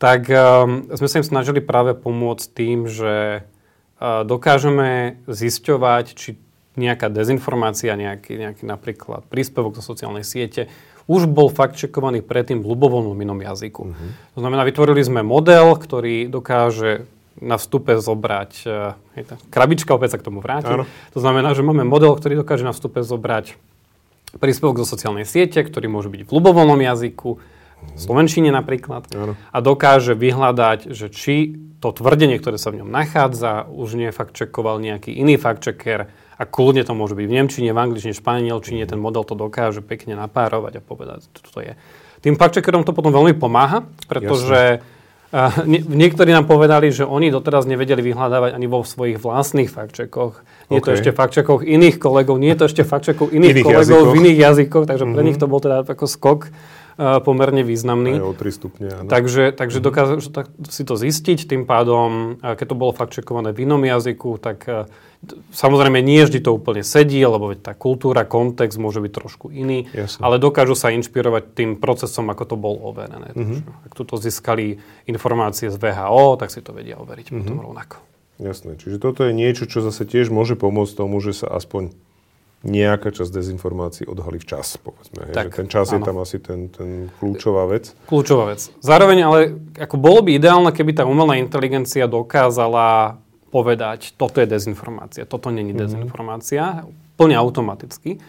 [0.02, 6.42] Tak um, sme sa im snažili práve pomôcť tým, že uh, dokážeme zisťovať, či
[6.76, 10.68] nejaká dezinformácia, nejaký, nejaký napríklad príspevok do sociálnej siete
[11.06, 13.84] už bol fakt čekovaný predtým v ľubovoľnom inom jazyku.
[13.94, 14.10] Uh-huh.
[14.34, 17.06] To znamená, vytvorili sme model, ktorý dokáže
[17.42, 18.52] na vstupe zobrať,
[19.16, 20.84] je to, krabička, opäť sa k tomu vrátim.
[20.84, 20.86] Áno.
[21.12, 23.60] To znamená, že máme model, ktorý dokáže na vstupe zobrať
[24.40, 27.30] príspevok zo sociálnej siete, ktorý môže byť v ľubovoľnom jazyku,
[27.86, 29.34] v slovenčine napríklad, Áno.
[29.38, 34.34] a dokáže vyhľadať, že či to tvrdenie, ktoré sa v ňom nachádza, už nie fakt
[34.34, 38.22] čekoval nejaký iný fakt checker a kľudne to môže byť v Nemčine, v Angličtine, v
[38.24, 41.78] Španielčine, ten model to dokáže pekne napárovať a povedať, čo to je.
[42.26, 44.95] Tým fakt checkerom to potom veľmi pomáha, pretože Jasne
[45.68, 50.34] nie, niektorí nám povedali, že oni doteraz nevedeli vyhľadávať ani vo svojich vlastných faktčekoch.
[50.72, 50.86] Nie okay.
[50.86, 54.14] to ešte faktčekov iných kolegov, nie je to ešte faktčekov iných, iných kolegov jazykoch.
[54.16, 55.16] v iných jazykoch, takže mm-hmm.
[55.18, 55.28] pre mhm.
[55.28, 58.22] nich to bol teda ako skok uh, pomerne významný.
[58.22, 59.10] Aj o 3 stupne, áno.
[59.12, 59.88] Takže, takže mm-hmm.
[59.92, 60.16] dokážu
[60.72, 64.88] si to zistiť, tým pádom, keď to bolo faktčekované v inom jazyku, tak uh,
[65.56, 70.22] Samozrejme, nie vždy to úplne sedí, lebo tá kultúra, kontext môže byť trošku iný, Jasne.
[70.22, 73.34] ale dokážu sa inšpirovať tým procesom, ako to bolo overené.
[73.34, 73.90] Mm-hmm.
[73.90, 77.40] Ak tuto získali informácie z VHO, tak si to vedia overiť mm-hmm.
[77.42, 77.98] potom rovnako.
[78.36, 78.76] Jasné.
[78.76, 81.96] Čiže toto je niečo, čo zase tiež môže pomôcť tomu, že sa aspoň
[82.66, 85.30] nejaká časť dezinformácií odhalí včas, povedzme.
[85.30, 85.96] Tak, že ten čas áno.
[85.96, 87.94] je tam asi ten, ten kľúčová vec.
[88.10, 88.74] Kľúčová vec.
[88.82, 89.40] Zároveň ale
[89.78, 93.22] ako bolo by ideálne, keby tá umelá inteligencia dokázala
[93.56, 95.88] povedať, toto je dezinformácia, toto není mm-hmm.
[95.88, 96.84] dezinformácia,
[97.16, 98.20] plne automaticky.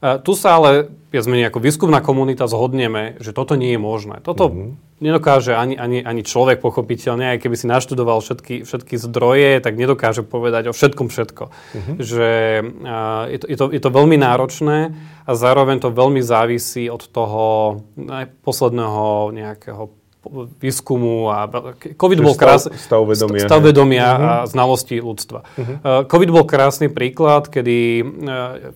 [0.00, 4.24] Uh, tu sa ale, viac menej ako výskumná komunita zhodneme, že toto nie je možné.
[4.24, 5.04] Toto mm-hmm.
[5.04, 10.24] nedokáže ani, ani, ani človek pochopiteľne, aj keby si naštudoval všetky, všetky zdroje, tak nedokáže
[10.24, 11.44] povedať o všetkom všetko.
[11.52, 11.96] Mm-hmm.
[12.00, 12.30] Že
[12.64, 14.96] uh, je, to, je, to, je to veľmi náročné
[15.28, 17.44] a zároveň to veľmi závisí od toho
[18.42, 20.01] posledného nejakého
[20.62, 21.50] výskumu a
[21.98, 22.78] COVID bol krásny...
[22.78, 23.42] Stav, vedomia.
[23.42, 24.22] Stav vedomia uh-huh.
[24.22, 25.42] a znalosti ľudstva.
[25.42, 26.06] Uh-huh.
[26.06, 28.06] COVID bol krásny príklad, kedy uh,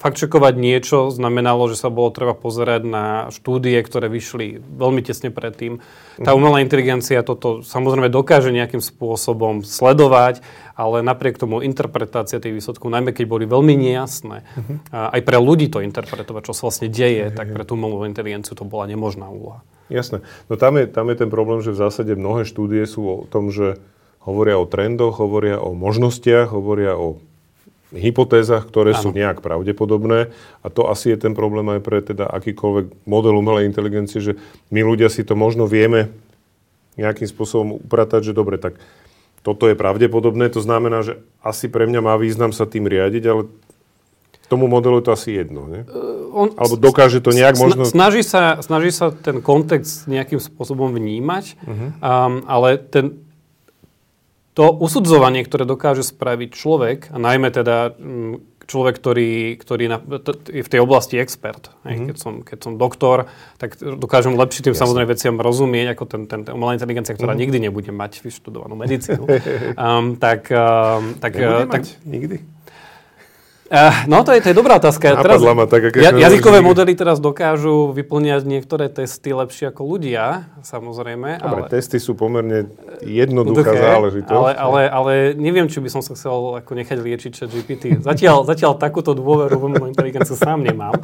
[0.02, 5.30] fakt čekovať niečo znamenalo, že sa bolo treba pozerať na štúdie, ktoré vyšli veľmi tesne
[5.30, 5.78] predtým.
[6.18, 6.36] Tá mhm.
[6.42, 10.42] umelá inteligencia toto samozrejme dokáže nejakým spôsobom sledovať,
[10.74, 14.76] ale napriek tomu interpretácia tých výsledkov, najmä keď boli veľmi nejasné, uh-huh.
[15.14, 17.38] aj pre ľudí to interpretovať, čo sa vlastne deje, uh-huh.
[17.38, 19.62] tak pre tú umelú inteligenciu to bola nemožná úloha.
[19.86, 20.22] Jasné.
[20.50, 23.54] No tam je, tam je ten problém, že v zásade mnohé štúdie sú o tom,
[23.54, 23.78] že
[24.26, 27.22] hovoria o trendoch, hovoria o možnostiach, hovoria o
[27.94, 29.02] hypotézach, ktoré ano.
[29.02, 30.34] sú nejak pravdepodobné.
[30.62, 34.34] A to asi je ten problém aj pre teda akýkoľvek model umelej inteligencie, že
[34.74, 36.10] my ľudia si to možno vieme
[36.98, 38.80] nejakým spôsobom upratať, že dobre, tak
[39.46, 43.46] toto je pravdepodobné, to znamená, že asi pre mňa má význam sa tým riadiť, ale
[44.46, 45.82] tomu modelu je to asi jedno, nie?
[45.86, 47.82] Uh, on Alebo dokáže to nejak možno...
[47.86, 51.88] Snaží sa, snaží sa ten kontext nejakým spôsobom vnímať, uh-huh.
[51.98, 53.26] um, ale ten,
[54.56, 59.98] to usudzovanie, ktoré dokáže spraviť človek, a najmä teda mm, človek, ktorý, ktorý na,
[60.50, 61.70] je v tej oblasti expert.
[61.86, 62.06] Mm-hmm.
[62.10, 63.30] Keď, som, keď som doktor,
[63.62, 64.82] tak dokážem lepšie tým Jasne.
[64.88, 67.42] samozrejme veciam rozumieť, ako ten, ten, ten umelá inteligencia, ktorá mm-hmm.
[67.46, 69.24] nikdy nebude mať vyštudovanú medicínu.
[69.78, 71.84] um, tak, um, tak, nebude tak, mať?
[72.04, 72.36] Nikdy?
[73.66, 75.18] Uh, no to je, to je dobrá otázka.
[75.18, 81.42] Teraz, ma tak, ja, jazykové modely teraz dokážu vyplňať niektoré testy lepšie ako ľudia, samozrejme.
[81.42, 82.70] Dobre, ale, testy sú pomerne
[83.02, 84.38] jednoduchá duché, záležitosť.
[84.38, 87.98] Ale, ale, ale neviem, či by som sa chcel ako nechať liečiť chat GPT.
[87.98, 90.94] Zatiaľ, zatiaľ takúto dôveru v umelú inteligenciu sám nemám.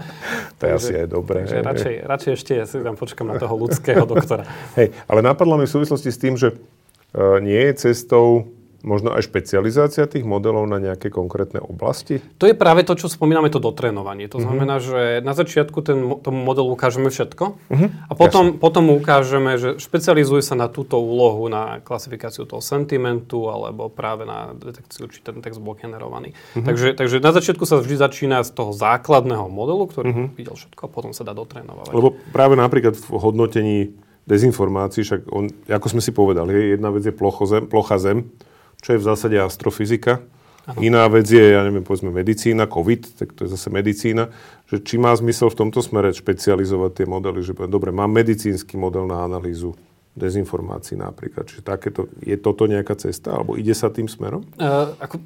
[0.63, 1.43] To je asi aj dobré.
[1.43, 4.47] Takže radšej, radšej ešte si tam počkam na toho ľudského doktora.
[4.79, 9.31] Hej, ale napadlo mi v súvislosti s tým, že uh, nie je cestou možno aj
[9.31, 12.19] špecializácia tých modelov na nejaké konkrétne oblasti?
[12.43, 14.27] To je práve to, čo spomíname, to dotrénovanie.
[14.29, 14.47] To uh-huh.
[14.51, 17.89] znamená, že na začiatku ten, tomu modelu ukážeme všetko uh-huh.
[18.11, 23.49] a potom, potom mu ukážeme, že špecializuje sa na túto úlohu, na klasifikáciu toho sentimentu
[23.49, 26.35] alebo práve na detekciu, či ten text bol generovaný.
[26.35, 26.67] Uh-huh.
[26.67, 30.29] Takže, takže na začiatku sa vždy začína z toho základného modelu, ktorý uh-huh.
[30.35, 31.95] videl všetko a potom sa dá dotrénovať.
[31.95, 33.79] Lebo práve napríklad v hodnotení
[34.23, 38.31] dezinformácií, však on, ako sme si povedali, jedna vec je plocho zem, plocha zem,
[38.83, 40.21] čo je v zásade astrofyzika.
[40.63, 40.79] Ano.
[40.79, 44.31] Iná vec je, ja neviem, povedzme medicína, COVID, tak to je zase medicína,
[44.71, 49.11] že či má zmysel v tomto smere špecializovať tie modely, že dobre, mám medicínsky model
[49.11, 49.75] na analýzu
[50.15, 51.51] dezinformácií napríklad.
[51.51, 54.47] Čiže takéto, je toto nejaká cesta, alebo ide sa tým smerom?
[54.55, 55.19] Uh, ako,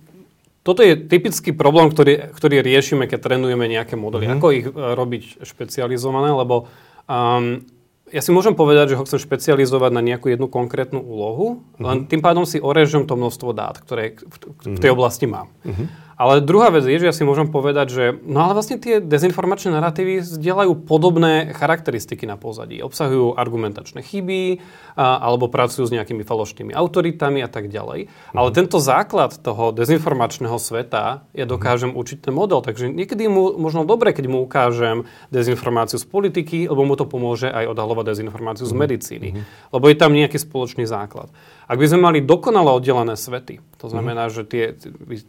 [0.64, 4.30] toto je typický problém, ktorý, ktorý riešime, keď trénujeme nejaké modely.
[4.30, 4.40] Mm-hmm.
[4.40, 6.70] Ako ich uh, robiť špecializované, lebo
[7.10, 7.60] um,
[8.06, 11.82] ja si môžem povedať, že ho chcem špecializovať na nejakú jednu konkrétnu úlohu, mm-hmm.
[11.82, 14.96] len tým pádom si orežem to množstvo dát, ktoré v, tej mhm.
[14.96, 15.50] oblasti mám.
[15.66, 16.05] Mm-hmm.
[16.16, 19.68] Ale druhá vec je, že ja si môžem povedať, že no ale vlastne tie dezinformačné
[19.68, 22.80] narratívy zdieľajú podobné charakteristiky na pozadí.
[22.80, 24.64] Obsahujú argumentačné chyby,
[24.96, 28.08] a, alebo pracujú s nejakými falošnými autoritami a tak ďalej.
[28.08, 28.36] Mm.
[28.36, 32.00] Ale tento základ toho dezinformačného sveta ja dokážem mm.
[32.00, 32.64] učiť ten model.
[32.64, 37.52] Takže niekedy mu možno dobre, keď mu ukážem dezinformáciu z politiky, lebo mu to pomôže
[37.52, 38.72] aj odhalovať dezinformáciu mm.
[38.72, 39.28] z medicíny.
[39.36, 39.42] Mm.
[39.76, 41.28] Lebo je tam nejaký spoločný základ.
[41.66, 44.32] Ak by sme mali dokonale oddelené svety, to znamená, mm.
[44.32, 44.64] že tie,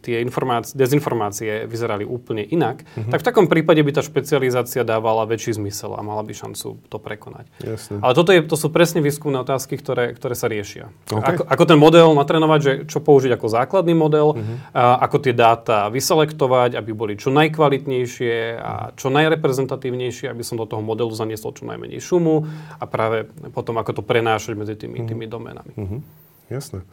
[0.00, 3.10] tie informácie, dezinformácie vyzerali úplne inak, mm-hmm.
[3.10, 6.96] tak v takom prípade by tá špecializácia dávala väčší zmysel a mala by šancu to
[7.02, 7.50] prekonať.
[7.60, 8.00] Jasne.
[8.00, 10.94] Ale toto je, to sú presne výskumné otázky, ktoré, ktoré sa riešia.
[11.10, 11.36] Okay.
[11.36, 14.56] Ako, ako ten model natrénovať, že čo použiť ako základný model, mm-hmm.
[14.78, 20.64] a ako tie dáta vyselektovať, aby boli čo najkvalitnejšie a čo najreprezentatívnejšie, aby som do
[20.64, 22.46] toho modelu zaniesol čo najmenej šumu
[22.78, 25.10] a práve potom ako to prenášať medzi tými, mm-hmm.
[25.10, 25.74] tými domenami.
[25.74, 26.27] Mm-hmm.
[26.48, 26.84] Jasné.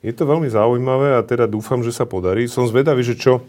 [0.00, 2.48] Je to veľmi zaujímavé a teda dúfam, že sa podarí.
[2.48, 3.44] Som zvedavý, že čo,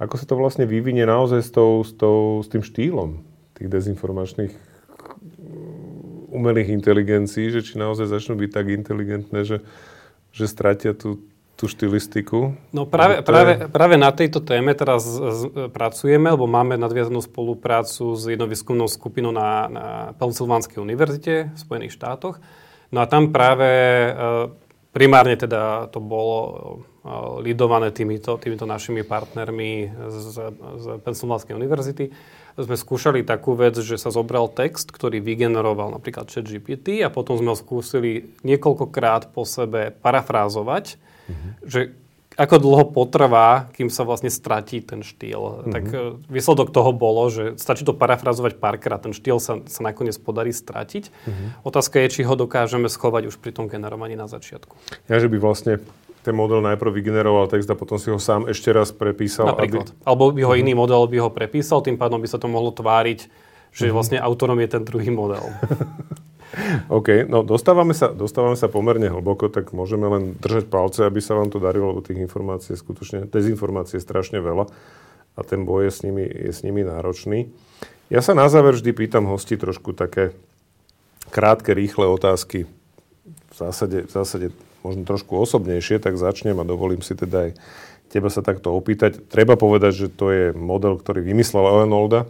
[0.00, 3.20] ako sa to vlastne vyvinie naozaj s, tou, s, tou, s tým štýlom
[3.58, 9.60] tých dezinformačných mm, umelých inteligencií, že či naozaj začnú byť tak inteligentné, že,
[10.30, 11.20] že stratia tú,
[11.58, 12.54] tú štilistiku?
[12.70, 18.30] No práve, práve, práve na tejto téme teraz z, pracujeme, lebo máme nadviazanú spoluprácu s
[18.30, 22.38] jednou výskumnou skupinou na, na Pensylvánskej univerzite v Spojených štátoch.
[22.88, 24.10] No a tam práve e,
[24.96, 26.74] primárne teda to bolo e,
[27.44, 30.26] lidované týmito, týmito našimi partnermi z,
[30.56, 32.04] z Pensylvánskej univerzity.
[32.58, 37.38] Sme skúšali takú vec, že sa zobral text, ktorý vygeneroval napríklad chat GPT a potom
[37.38, 41.50] sme ho skúsili niekoľkokrát po sebe parafrázovať, mm-hmm.
[41.62, 41.94] že
[42.38, 45.42] ako dlho potrvá, kým sa vlastne stratí ten štýl.
[45.42, 45.72] Mm-hmm.
[45.74, 45.98] Tak e,
[46.30, 51.10] výsledok toho bolo, že stačí to parafrazovať párkrát, ten štýl sa, sa nakoniec podarí stratiť.
[51.10, 51.48] Mm-hmm.
[51.66, 54.78] Otázka je, či ho dokážeme schovať už pri tom generovaní na začiatku.
[55.10, 55.82] Ja, že by vlastne
[56.22, 59.50] ten model najprv vygeneroval text a potom si ho sám ešte raz prepísal.
[59.50, 59.90] Napríklad.
[59.90, 60.06] Aby...
[60.06, 60.62] Alebo by ho mm-hmm.
[60.62, 63.26] iný model by ho prepísal, tým pádom by sa to mohlo tváriť,
[63.74, 63.96] že mm-hmm.
[63.98, 65.42] vlastne autorom je ten druhý model.
[66.88, 71.36] OK, no dostávame sa, dostávame sa pomerne hlboko, tak môžeme len držať palce, aby sa
[71.36, 74.64] vám to darilo, lebo tých informácií je skutočne, dezinformácií je strašne veľa
[75.36, 77.52] a ten boj je s nimi, je s nimi náročný.
[78.08, 80.32] Ja sa na záver vždy pýtam hosti trošku také
[81.28, 82.64] krátke, rýchle otázky.
[83.52, 84.46] V zásade, v zásade
[84.80, 87.60] možno trošku osobnejšie, tak začnem a dovolím si teda aj
[88.08, 89.20] teba sa takto opýtať.
[89.28, 92.24] Treba povedať, že to je model, ktorý vymyslel Ellen Olda,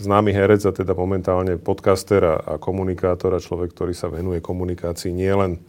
[0.00, 5.12] známy herec a teda momentálne podcaster a, a komunikátor a človek, ktorý sa venuje komunikácii
[5.12, 5.60] nielen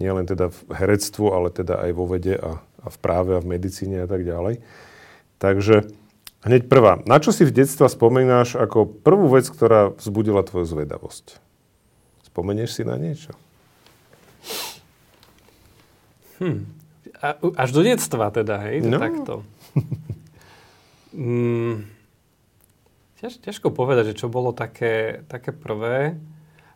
[0.00, 3.40] nie len teda v herectvu, ale teda aj vo vede a, a v práve a
[3.44, 4.64] v medicíne a tak ďalej.
[5.36, 5.92] Takže
[6.48, 7.04] hneď prvá.
[7.04, 11.36] Na čo si v detstva spomínaš ako prvú vec, ktorá vzbudila tvoju zvedavosť?
[12.32, 13.36] Spomenieš si na niečo?
[16.40, 16.64] Hm.
[17.20, 18.80] A, až do detstva teda, hej?
[18.80, 18.96] No.
[18.96, 19.44] Takto.
[21.12, 21.99] mm.
[23.20, 26.16] Ťaž, ťažko povedať, že čo bolo také, také prvé.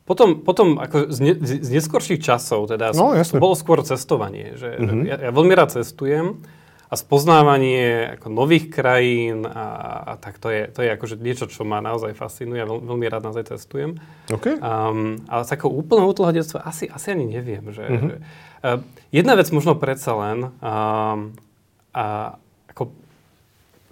[0.05, 4.53] Potom, potom ako z, ne, z neskorších časov, teda no, to bolo skôr cestovanie.
[4.53, 5.03] Že, mm-hmm.
[5.09, 6.45] ja, ja veľmi rád cestujem
[6.93, 9.65] a spoznávanie ako nových krajín a,
[10.05, 13.07] a tak to je, to je akože niečo, čo ma naozaj fascinuje a veľ, veľmi
[13.09, 13.97] rád naozaj cestujem.
[14.29, 14.61] Okay.
[14.61, 17.65] Um, ale z takého úplného útleho detstva asi, asi ani neviem.
[17.73, 18.09] Že, mm-hmm.
[18.13, 21.33] že, uh, jedna vec možno predsa len, um,
[21.97, 22.37] a,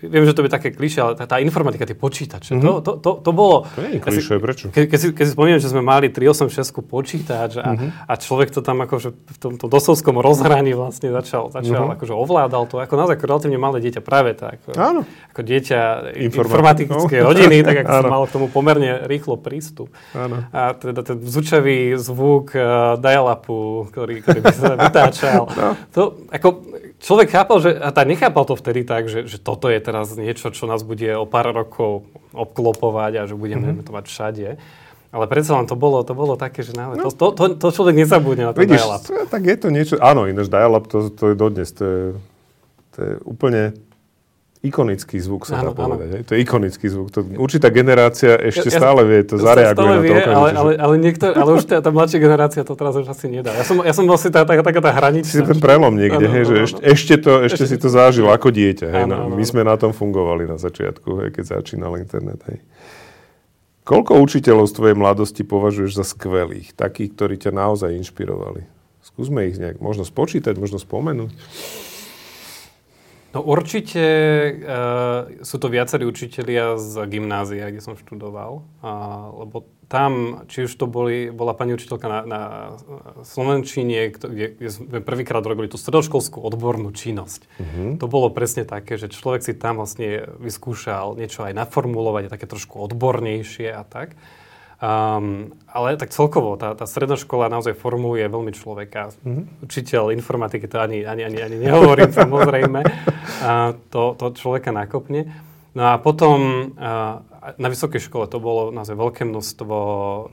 [0.03, 2.66] viem, že to je také klišé, ale tá, tá informatika, tie počítače, mm-hmm.
[2.66, 3.66] to, to, to, to bolo...
[3.78, 4.64] To nie je klišé, prečo?
[4.74, 7.90] Ke, keď, si, keď si spomínam, že sme mali 386 počítač a, mm-hmm.
[8.11, 11.96] a človek to tam akože v tom, tom dosovskom rozhraní vlastne začal, začal mm-hmm.
[11.98, 14.62] akože ovládal to, ako naozaj ako relatívne malé dieťa, práve tak.
[14.62, 15.00] Ako, Áno.
[15.34, 15.80] ako dieťa
[16.18, 17.30] informatické no.
[17.30, 19.90] rodiny, tak ako som mal k tomu pomerne rýchlo prístup.
[20.14, 20.46] Áno.
[20.55, 25.68] A teda ten zvučavý zvuk uh, dial-upu, ktorý, ktorý by sa vytáčal, no.
[25.90, 26.48] to ako
[27.03, 30.55] človek chápal, že, a tak nechápal to vtedy tak, že, že toto je teraz niečo,
[30.55, 33.84] čo nás bude o pár rokov obklopovať a že budeme mm-hmm.
[33.84, 34.48] to mať všade.
[35.12, 37.12] Ale predsa len to bolo, to bolo také, že naozaj, no.
[37.12, 39.03] to, to, to, človek nezabudne na ten Vidíš, dial-up.
[39.28, 42.03] tak je to niečo, áno, ináč dial-up, to, to je dodnes, to je,
[42.96, 43.76] to je úplne
[44.62, 46.22] ikonický zvuk, sa dá povedať.
[46.22, 46.26] Áno.
[46.30, 47.10] To je ikonický zvuk.
[47.10, 50.02] To, určitá generácia ešte ja, stále vie, to zareaguje na to.
[50.06, 53.26] Vie, ale, ale, ale, niektor, ale už tá, tá mladšia generácia to teraz už asi
[53.26, 53.50] nedá.
[53.58, 55.34] Ja som, ja som vlastne tá, tá, taká tá hraničná.
[55.34, 58.30] Si ten prelom niekde, ano, hej, že ešte, ešte, to, ešte, ešte si to zažil
[58.30, 58.86] ako dieťa.
[58.86, 62.38] Hej, ano, no, my sme na tom fungovali na začiatku, hej, keď začínal internet.
[62.46, 62.62] Hej.
[63.82, 66.70] Koľko učiteľov z tvojej mladosti považuješ za skvelých?
[66.78, 68.62] Takých, ktorí ťa naozaj inšpirovali?
[69.02, 71.34] Skúsme ich nejak možno spočítať, možno spomenúť.
[73.33, 74.05] No určite
[74.61, 80.72] uh, sú to viacerí učitelia z gymnázia, kde som študoval, uh, lebo tam, či už
[80.80, 82.41] to boli, bola pani učiteľka na, na
[83.24, 87.45] Slovenčine, kde, kde sme prvýkrát robili tú stredoškolskú odbornú činnosť.
[87.45, 88.01] Uh-huh.
[88.01, 92.80] To bolo presne také, že človek si tam vlastne vyskúšal niečo aj naformulovať, také trošku
[92.80, 94.16] odbornejšie a tak.
[94.83, 99.14] Um, ale tak celkovo, tá, tá stredná škola naozaj formuje veľmi človeka.
[99.22, 99.62] Mm-hmm.
[99.62, 102.83] Učiteľ informatiky, to ani, ani, ani, ani nehovorím samozrejme,
[103.47, 105.30] a to, to človeka nakopne.
[105.78, 107.22] No a potom uh,
[107.59, 109.76] na vysokej škole to bolo naozaj veľké množstvo,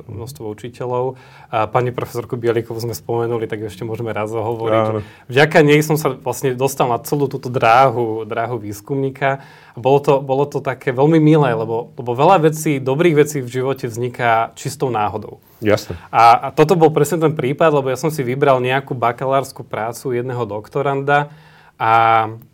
[0.05, 1.17] množstvo učiteľov.
[1.49, 4.85] A pani profesorku Bielikovú sme spomenuli, tak ešte môžeme raz hovoriť.
[4.93, 5.01] Áno.
[5.25, 9.41] Vďaka nej som sa vlastne dostal na celú túto dráhu, dráhu výskumníka.
[9.73, 13.49] A bolo to, bolo to také veľmi milé, lebo, lebo veľa vecí, dobrých vecí v
[13.49, 15.41] živote vzniká čistou náhodou.
[15.65, 15.97] Jasne.
[16.13, 20.13] A, a toto bol presne ten prípad, lebo ja som si vybral nejakú bakalárskú prácu
[20.13, 21.33] jedného doktoranda,
[21.79, 21.91] a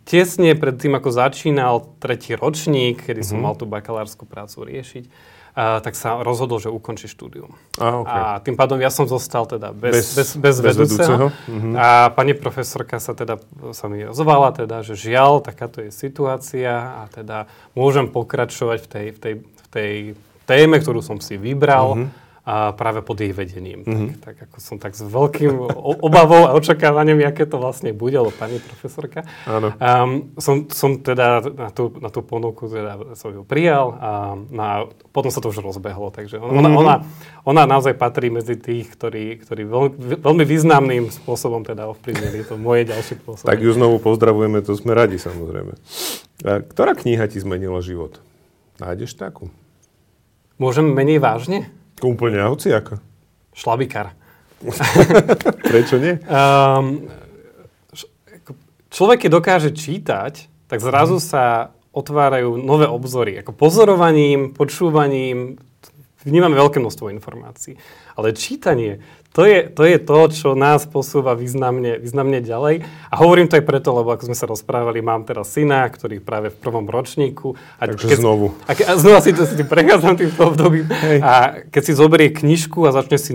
[0.06, 3.42] tesne pred tým, ako začínal tretí ročník, kedy som mm-hmm.
[3.42, 7.58] mal tú bakalárskú prácu riešiť, uh, tak sa rozhodol, že ukončí štúdium.
[7.82, 8.14] A, okay.
[8.14, 11.34] a tým pádom ja som zostal teda bez, bez, bez, bez vedúceho.
[11.50, 11.74] Mm-hmm.
[11.74, 13.42] A pani profesorka sa teda
[13.74, 19.06] sa mi ozvala, teda, že žiaľ, takáto je situácia a teda môžem pokračovať v tej,
[19.10, 19.92] v tej, v tej
[20.46, 21.98] téme, ktorú som si vybral.
[21.98, 23.82] Mm-hmm a práve pod jej vedením.
[23.82, 24.22] Mm-hmm.
[24.22, 25.66] Tak, tak ako som tak s veľkým
[25.98, 29.26] obavou a očakávaním, aké to vlastne bude, lebo pani profesorka.
[29.50, 29.74] Áno.
[29.82, 34.86] Um, som, som teda na tú, na tú ponuku teda som ju prijal a, na,
[35.10, 36.14] potom sa to už rozbehlo.
[36.14, 36.78] Takže ona, mm-hmm.
[36.78, 36.94] ona,
[37.42, 39.84] ona naozaj patrí medzi tých, ktorí, ktorí veľ,
[40.22, 43.50] veľmi významným spôsobom teda ovplyvnili to moje ďalšie pôsobenie.
[43.50, 45.74] Tak ju znovu pozdravujeme, to sme radi samozrejme.
[46.46, 48.22] A ktorá kniha ti zmenila život?
[48.78, 49.50] Nájdeš takú?
[50.62, 51.74] Môžem menej vážne?
[52.02, 53.00] Úplne hociaka.
[53.56, 54.12] Šlabikár.
[55.72, 56.16] Prečo nie?
[56.28, 57.08] Um,
[58.92, 63.40] človek, keď dokáže čítať, tak zrazu sa otvárajú nové obzory.
[63.40, 65.56] Ako pozorovaním, počúvaním
[66.26, 67.78] vnímame veľké množstvo informácií.
[68.18, 69.00] Ale čítanie,
[69.36, 72.88] to je, to je to, čo nás posúva významne, významne ďalej.
[73.12, 76.48] A hovorím to aj preto, lebo ako sme sa rozprávali, mám teraz syna, ktorý práve
[76.48, 77.52] v prvom ročníku.
[77.76, 78.56] A Takže keď, znovu.
[78.64, 80.88] A, ke, a znova si to si prechádzam týmto obdobím.
[80.88, 81.20] Hej.
[81.20, 81.32] A
[81.68, 83.32] keď si zoberie knižku a začne si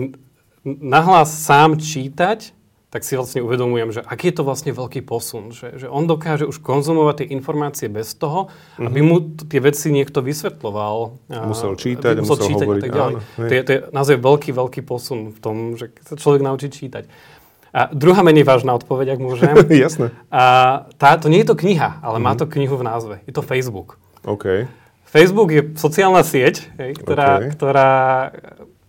[0.66, 2.50] nahlas sám čítať,
[2.92, 5.48] tak si vlastne uvedomujem, že aký je to vlastne veľký posun.
[5.48, 8.84] Že, že on dokáže už konzumovať tie informácie bez toho, mm-hmm.
[8.84, 11.16] aby mu t- tie veci niekto vysvetloval.
[11.48, 12.82] Musel čítať, musel, musel čítať hovoriť.
[12.82, 13.14] A tak ďalej.
[13.16, 16.68] Áno, to, je, to je naozaj veľký, veľký posun v tom, že sa človek naučí
[16.68, 17.08] čítať.
[17.72, 19.56] A druhá menej vážna odpoveď, ak môžem.
[19.72, 20.12] Jasné.
[20.28, 20.44] A
[21.00, 22.28] tá, to nie je to kniha, ale mm-hmm.
[22.28, 23.14] má to knihu v názve.
[23.24, 23.96] Je to Facebook.
[24.28, 24.68] OK.
[25.08, 27.48] Facebook je sociálna sieť, hej, ktorá, okay.
[27.56, 27.90] ktorá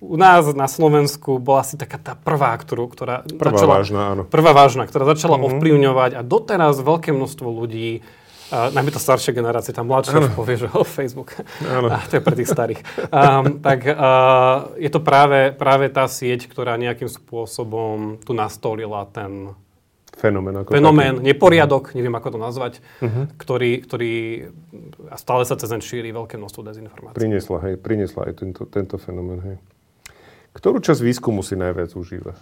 [0.04, 4.24] u nás na Slovensku bola asi taká tá prvá, ktorú, ktorá prvá začala, vážna, áno.
[4.28, 5.48] Prvá vážna, ktorá začala mm-hmm.
[5.56, 8.04] ovplyvňovať a doteraz veľké množstvo ľudí,
[8.52, 12.22] uh, najmä tá staršia generácia, tá mladšia už povie, že oh, Facebook, a to je
[12.22, 12.84] pre tých starých.
[13.08, 19.56] Um, tak uh, je to práve, práve tá sieť, ktorá nejakým spôsobom tu nastolila ten
[20.14, 20.54] fenomén.
[20.62, 21.26] Ako fenomén, taký.
[21.26, 23.34] neporiadok, neviem ako to nazvať, uh-huh.
[23.34, 24.14] ktorý, ktorý
[25.10, 27.18] a stále sa cez ten šíri veľké množstvo dezinformácií.
[27.18, 29.58] Priniesla, hej, priniesla aj tento, tento fenomén, hej.
[30.54, 32.38] Ktorú časť výskumu si najviac užívaš?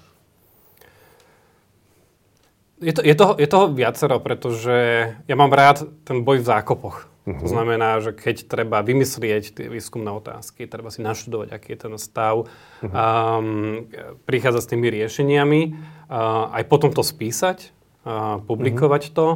[2.82, 4.78] Je, to, je, toho, je toho viacero, pretože
[5.16, 7.06] ja mám rád ten boj v zákopoch.
[7.22, 7.38] Uh-huh.
[7.38, 11.94] To znamená, že keď treba vymyslieť tie výskumné otázky, treba si naštudovať, aký je ten
[12.02, 12.90] stav, uh-huh.
[12.90, 13.86] um,
[14.26, 15.62] prichádzať s tými riešeniami,
[16.10, 17.70] uh, aj potom to spísať,
[18.02, 19.16] uh, publikovať uh-huh.
[19.16, 19.28] to.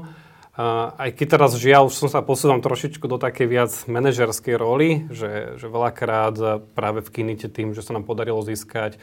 [0.55, 5.03] Uh, aj keď teraz žiaľ, už som sa posúvam trošičku do takej viac manažerskej roli,
[5.11, 8.95] že, že veľakrát práve v Kinite tým, že sa nám podarilo získať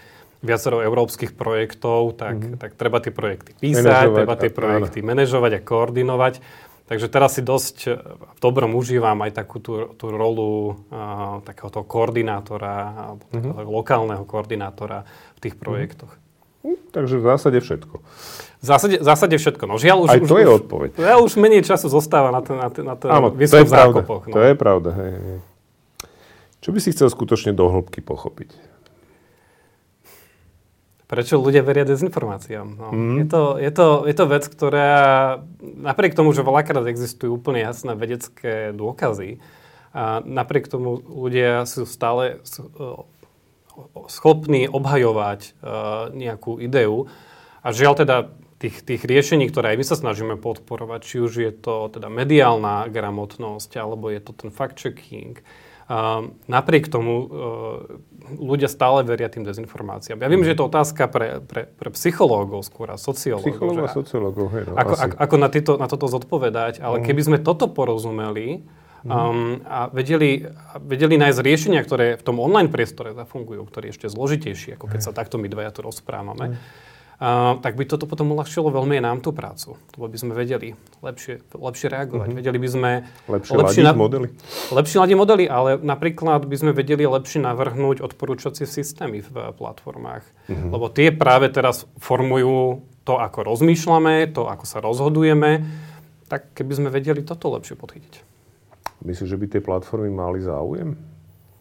[0.42, 2.58] viacero európskych projektov, tak, mm-hmm.
[2.58, 5.08] tak treba tie projekty písať, manažovať, treba tie projekty áno.
[5.14, 6.34] manažovať a koordinovať.
[6.90, 7.90] Takže teraz si dosť e,
[8.36, 12.74] v dobrom užívam aj takú tú, tú rolu uh, takéhoto koordinátora,
[13.14, 13.70] alebo mm-hmm.
[13.70, 15.06] lokálneho koordinátora
[15.38, 15.62] v tých mhm.
[15.62, 16.12] projektoch.
[16.94, 17.96] Takže v zásade všetko.
[18.62, 19.64] V zásade, v zásade všetko.
[19.66, 20.90] No žiaľ, už, Aj to už, je odpoveď.
[21.02, 24.00] Ja už menej času zostáva na ten, na ten, na ten Áno, to je pravda.
[24.06, 24.22] No.
[24.22, 24.90] To je pravda.
[24.94, 25.38] Hej, hej.
[26.62, 28.72] Čo by si chcel skutočne do hĺbky pochopiť?
[31.12, 32.68] prečo ľudia veria dezinformáciám.
[32.72, 32.88] No.
[32.88, 33.16] Mm.
[33.20, 34.90] Je, to, je, to, je to vec, ktorá
[35.60, 39.36] napriek tomu, že veľakrát existujú úplne jasné vedecké dôkazy,
[39.92, 42.40] a napriek tomu ľudia sú stále
[44.08, 47.08] schopní obhajovať uh, nejakú ideu.
[47.62, 48.16] A žiaľ teda
[48.62, 52.86] tých, tých riešení, ktoré aj my sa snažíme podporovať, či už je to teda mediálna
[52.90, 55.42] gramotnosť, alebo je to ten fact-checking,
[55.92, 57.28] Uh, napriek tomu uh,
[58.38, 60.24] ľudia stále veria tým dezinformáciám.
[60.24, 63.50] Ja viem, že je to otázka pre, pre, pre psychológov skôr a sociológov.
[63.50, 67.04] Psychológov a sociológov, hej, no, ako, ako, ako na, tyto, na toto zodpovedať, ale mm.
[67.04, 68.62] keby sme toto porozumeli.
[69.06, 70.46] Um, a vedeli,
[70.82, 75.00] vedeli nájsť riešenia, ktoré v tom online priestore zafungujú, ktoré je ešte zložitejšie, ako keď
[75.00, 76.58] sa takto my dvaja tu rozprávame,
[77.22, 79.78] Uh, tak by toto potom uľahčilo veľmi nám tú prácu.
[79.94, 80.74] Lebo by sme vedeli
[81.06, 82.28] lepšie, lepšie reagovať.
[82.34, 82.38] Uh-huh.
[82.42, 82.90] Vedeli by sme...
[83.30, 84.34] Lepšie, lepšie na, modely.
[84.74, 90.26] Lepšie ladiť modely, ale napríklad by sme vedeli lepšie navrhnúť odporúčacie systémy v platformách.
[90.26, 90.74] Uh-huh.
[90.74, 95.62] Lebo tie práve teraz formujú to, ako rozmýšľame, to, ako sa rozhodujeme.
[96.26, 98.31] Tak keby sme vedeli toto lepšie podchytiť.
[99.02, 100.94] Myslíš, že by tie platformy mali záujem?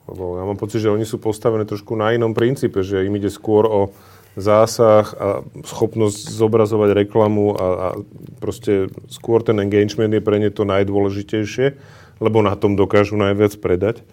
[0.10, 3.30] Lebo ja mám pocit, že oni sú postavené trošku na inom princípe, že im ide
[3.30, 3.94] skôr o
[4.36, 7.88] zásah a schopnosť zobrazovať reklamu a, a
[8.40, 11.76] proste skôr ten engagement je pre ne to najdôležitejšie,
[12.22, 14.06] lebo na tom dokážu najviac predať.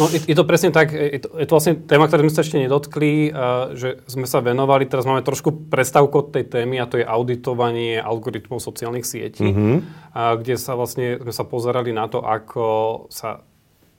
[0.00, 2.42] No, je, je to presne tak, je to, je to vlastne téma, ktorú sme sa
[2.42, 6.88] ešte nedotkli, a, že sme sa venovali, teraz máme trošku prestávku od tej témy a
[6.88, 9.76] to je auditovanie algoritmov sociálnych sietí, mm-hmm.
[10.16, 12.64] a, kde sa vlastne sme sa pozerali na to, ako
[13.12, 13.44] sa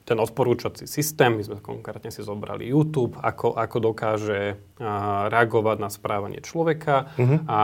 [0.02, 5.86] ten odporúčací systém, my sme konkrétne si zobrali YouTube, ako, ako dokáže a, reagovať na
[5.86, 7.46] správanie človeka uh-huh.
[7.46, 7.60] a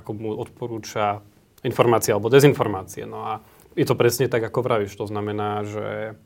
[0.00, 1.20] ako mu odporúča
[1.62, 3.04] informácie alebo dezinformácie.
[3.04, 3.44] No a
[3.76, 4.96] je to presne tak, ako vravíš.
[4.98, 6.16] To znamená, že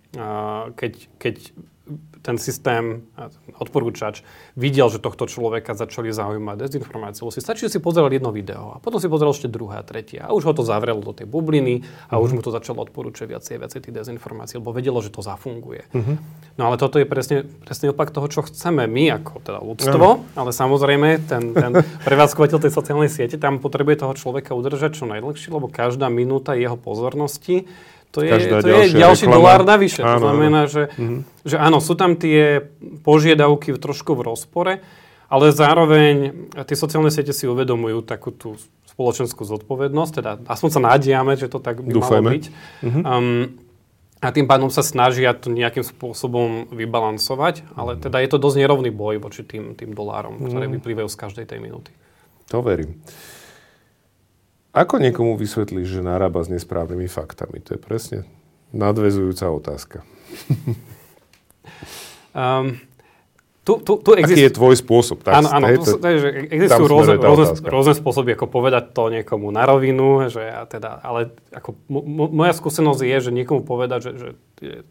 [0.75, 1.37] keď, keď
[2.23, 3.07] ten systém,
[3.63, 4.27] odporúčač,
[4.59, 7.23] videl, že tohto človeka začali zaujímať dezinformácie.
[7.31, 10.19] Si stačí, že si pozrel jedno video a potom si pozrel ešte druhé a tretie.
[10.19, 12.25] A už ho to zavrelo do tej bubliny a mm-hmm.
[12.27, 15.87] už mu to začalo odporúčať viacej viacej tých dezinformácií, lebo vedelo, že to zafunguje.
[15.95, 16.17] Mm-hmm.
[16.59, 20.39] No ale toto je presne, presne opak toho, čo chceme my ako teda ľudstvo, mm-hmm.
[20.43, 21.73] ale samozrejme ten, ten
[22.03, 26.75] prevádzkovateľ tej sociálnej siete tam potrebuje toho človeka udržať čo najdlhšie, lebo každá minúta jeho
[26.75, 27.71] pozornosti
[28.15, 28.33] to je,
[28.63, 29.37] to je ďalší reklama.
[29.37, 30.01] dolár navyše.
[30.01, 30.73] Áno, to znamená, áno.
[30.73, 31.21] Že, mm-hmm.
[31.45, 32.65] že áno, sú tam tie
[33.05, 34.73] požiadavky trošku v rozpore,
[35.27, 36.15] ale zároveň
[36.55, 38.57] tie sociálne siete si uvedomujú takú tú
[38.89, 42.25] spoločenskú zodpovednosť, teda aspoň sa nádiame, že to tak by Dúfajme.
[42.25, 42.45] malo byť.
[42.85, 43.03] Mm-hmm.
[43.05, 43.67] Um,
[44.17, 48.01] a tým pádom sa snažia to nejakým spôsobom vybalansovať, ale mhm.
[48.09, 50.73] teda je to dosť nerovný boj voči tým, tým dolárom, ktoré mm.
[50.81, 51.93] vyplývajú z každej tej minúty.
[52.49, 52.97] To verím.
[54.77, 57.65] Ako niekomu vysvetlíš, že narába s nesprávnymi faktami?
[57.65, 58.19] To je presne
[58.77, 60.05] nadvezujúca otázka.
[62.37, 62.77] um,
[63.67, 64.37] tu, tu, tu exist...
[64.37, 65.25] Aký je tvoj spôsob?
[65.25, 65.67] Tak, áno, áno.
[65.81, 70.29] To, to, je, že existujú rôzne, rôzne, rôzne spôsoby, ako povedať to niekomu na rovinu,
[70.29, 74.29] že ja teda, ale ako m- moja skúsenosť je, že niekomu povedať, že, že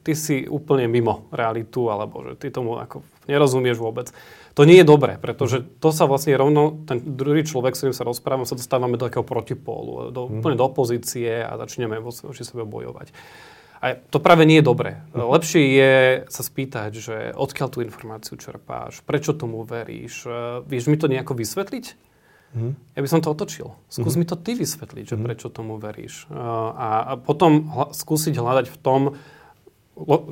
[0.01, 4.09] ty si úplne mimo realitu, alebo že ty tomu ako nerozumieš vôbec
[4.55, 8.07] to nie je dobré, pretože to sa vlastne rovno, ten druhý človek, s ktorým sa
[8.07, 10.39] rozprávame, sa dostávame do takého protipólu, do, mm.
[10.39, 13.11] úplne do opozície a začneme voči sebe bojovať.
[13.83, 15.03] A to práve nie je dobré.
[15.11, 15.27] Mm.
[15.27, 15.93] Lepšie je
[16.31, 20.23] sa spýtať, že odkiaľ tú informáciu čerpáš, prečo tomu veríš,
[20.63, 21.85] vieš mi to nejako vysvetliť?
[22.55, 22.73] Mm.
[22.95, 23.75] Ja by som to otočil.
[23.91, 24.19] Skús mm.
[24.23, 25.23] mi to ty vysvetliť, že mm.
[25.27, 26.31] prečo tomu veríš.
[26.31, 29.19] A, a potom hla, skúsiť hľadať v tom,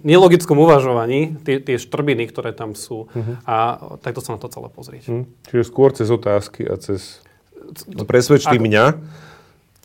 [0.04, 3.40] nelogickom uvažovaní tie, tie štrbiny, ktoré tam sú uh-huh.
[3.48, 5.04] a takto sa na to celé pozrieť.
[5.08, 5.24] Uh-huh.
[5.48, 7.24] Čiže skôr cez otázky a cez...
[7.88, 8.86] No, presvedčí mňa,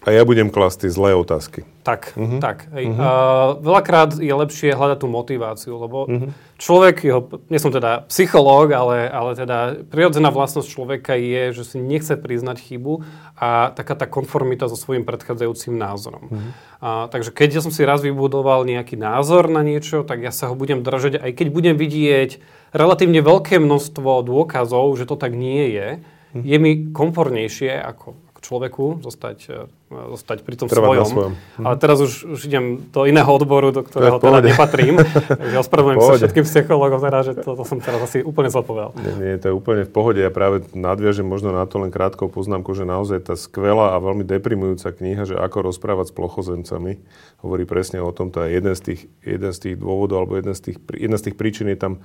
[0.07, 1.67] A ja budem klasť tie zlé otázky.
[1.83, 2.39] Tak, uh-huh.
[2.39, 2.71] tak.
[2.71, 2.95] Hej.
[2.95, 3.03] Uh-huh.
[3.03, 6.31] Uh, veľakrát je lepšie hľadať tú motiváciu, lebo uh-huh.
[6.55, 11.77] človek, jeho, nie som teda psychológ, ale, ale teda prirodzená vlastnosť človeka je, že si
[11.83, 13.03] nechce priznať chybu
[13.35, 16.31] a taká tá konformita so svojím predchádzajúcim názorom.
[16.31, 16.51] Uh-huh.
[16.79, 20.47] Uh, takže keď ja som si raz vybudoval nejaký názor na niečo, tak ja sa
[20.47, 22.39] ho budem držať, aj keď budem vidieť
[22.71, 26.43] relatívne veľké množstvo dôkazov, že to tak nie je, uh-huh.
[26.47, 29.61] je mi komfortnejšie ako človeku, zostať, e,
[29.93, 31.05] zostať pri tom svojom.
[31.05, 31.33] svojom.
[31.37, 31.65] Mhm.
[31.69, 34.97] Ale teraz už, už idem do iného odboru, do ktorého teda nepatrím.
[35.45, 38.97] takže ospravedlňujem sa všetkým psychologom, teda, že to, to som teraz asi úplne zle povedal.
[38.97, 40.25] Nie, nie, to je úplne v pohode.
[40.25, 44.25] Ja práve nadviažem možno na to len krátkou poznámku, že naozaj tá skvelá a veľmi
[44.25, 46.97] deprimujúca kniha, že ako rozprávať s plochozemcami,
[47.45, 50.57] hovorí presne o tom, to je jeden z tých, jeden z tých dôvodov, alebo jeden
[50.57, 52.01] z tých, jedna z tých príčin je tam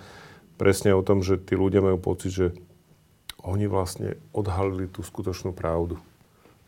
[0.60, 2.48] presne o tom, že tí ľudia majú pocit, že
[3.44, 6.00] oni vlastne odhalili tú skutočnú pravdu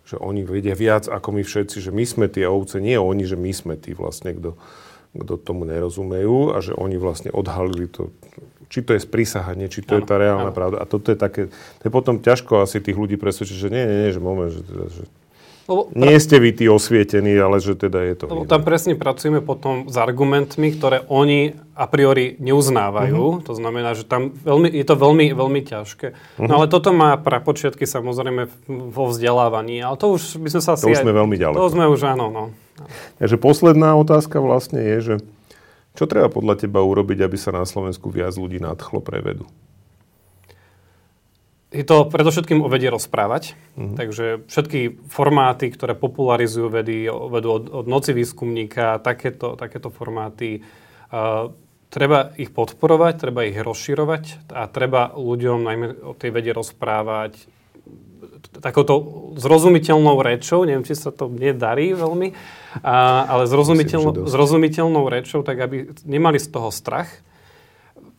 [0.06, 3.36] že oni vedia viac ako my všetci, že my sme tie ovce, nie oni, že
[3.36, 4.53] my sme tí vlastne, kto,
[5.18, 8.14] kto tomu nerozumejú a že oni vlastne odhalili to,
[8.70, 10.58] či to je sprísahanie, či to ano, je tá reálna ano.
[10.58, 10.78] pravda.
[10.82, 13.97] A toto je také, to je potom ťažko asi tých ľudí presvedčiť, že nie, nie,
[14.06, 15.03] nie, že moment, že, že
[15.66, 18.24] lebo, Nie ste vy tí osvietení, ale že teda je to...
[18.30, 23.41] Lebo tam presne pracujeme potom s argumentmi, ktoré oni a priori neuznávajú.
[23.41, 23.45] Uh-huh.
[23.49, 26.07] To znamená, že tam veľmi, je to veľmi, veľmi ťažké.
[26.13, 26.45] Uh-huh.
[26.45, 30.78] No ale toto má prapočiatky samozrejme vo vzdelávaní, ale to už by sme sa.
[30.78, 31.57] To už sme aj, veľmi ďaleko.
[31.57, 32.43] To sme už, áno, no.
[33.18, 35.16] Takže posledná otázka vlastne je, že
[35.97, 39.49] čo treba podľa teba urobiť, aby sa na Slovensku viac ľudí nadchlo pre vedu?
[41.76, 43.59] Je to predovšetkým o vede rozprávať.
[43.76, 43.95] Mm-hmm.
[43.99, 44.80] Takže všetky
[45.11, 50.63] formáty, ktoré popularizujú vedy, vedú od, od noci výskumníka, takéto, takéto formáty,
[51.11, 51.51] uh,
[51.91, 57.51] treba ich podporovať, treba ich rozširovať a treba ľuďom najmä o tej vede rozprávať
[58.59, 58.93] takouto
[59.36, 62.32] zrozumiteľnou rečou, neviem, či sa to nedarí veľmi,
[62.84, 67.09] a, ale zrozumiteľnou, zrozumiteľnou rečou, tak aby nemali z toho strach,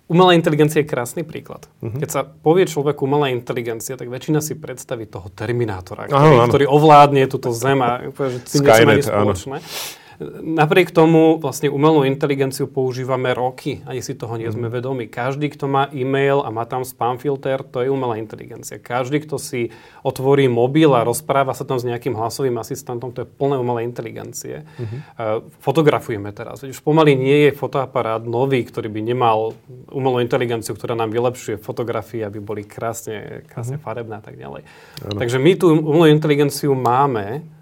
[0.07, 1.67] Umelá inteligencia je krásny príklad.
[1.83, 1.99] Uh-huh.
[1.99, 7.27] Keď sa povie človeku umelá inteligencia, tak väčšina si predstaví toho Terminátora, ktorý, ktorý ovládne
[7.27, 9.59] túto zem a povie, že si Skynet, spoločné.
[9.59, 10.06] Áno.
[10.41, 14.75] Napriek tomu vlastne umelú inteligenciu používame roky, ani si toho nie sme mhm.
[14.81, 15.05] vedomi.
[15.09, 18.81] Každý, kto má e-mail a má tam spam filter, to je umelá inteligencia.
[18.81, 19.69] Každý, kto si
[20.01, 24.65] otvorí mobil a rozpráva sa tam s nejakým hlasovým asistentom, to je plné umelé inteligencie.
[24.79, 25.45] Uh-huh.
[25.61, 26.65] Fotografujeme teraz.
[26.65, 29.53] Už pomaly nie je fotoaparát nový, ktorý by nemal
[29.93, 33.85] umelú inteligenciu, ktorá nám vylepšuje fotografie, aby boli krásne, krásne uh-huh.
[33.85, 34.63] farebné a tak ďalej.
[35.05, 35.19] Ano.
[35.21, 37.56] Takže my tú umelú inteligenciu máme,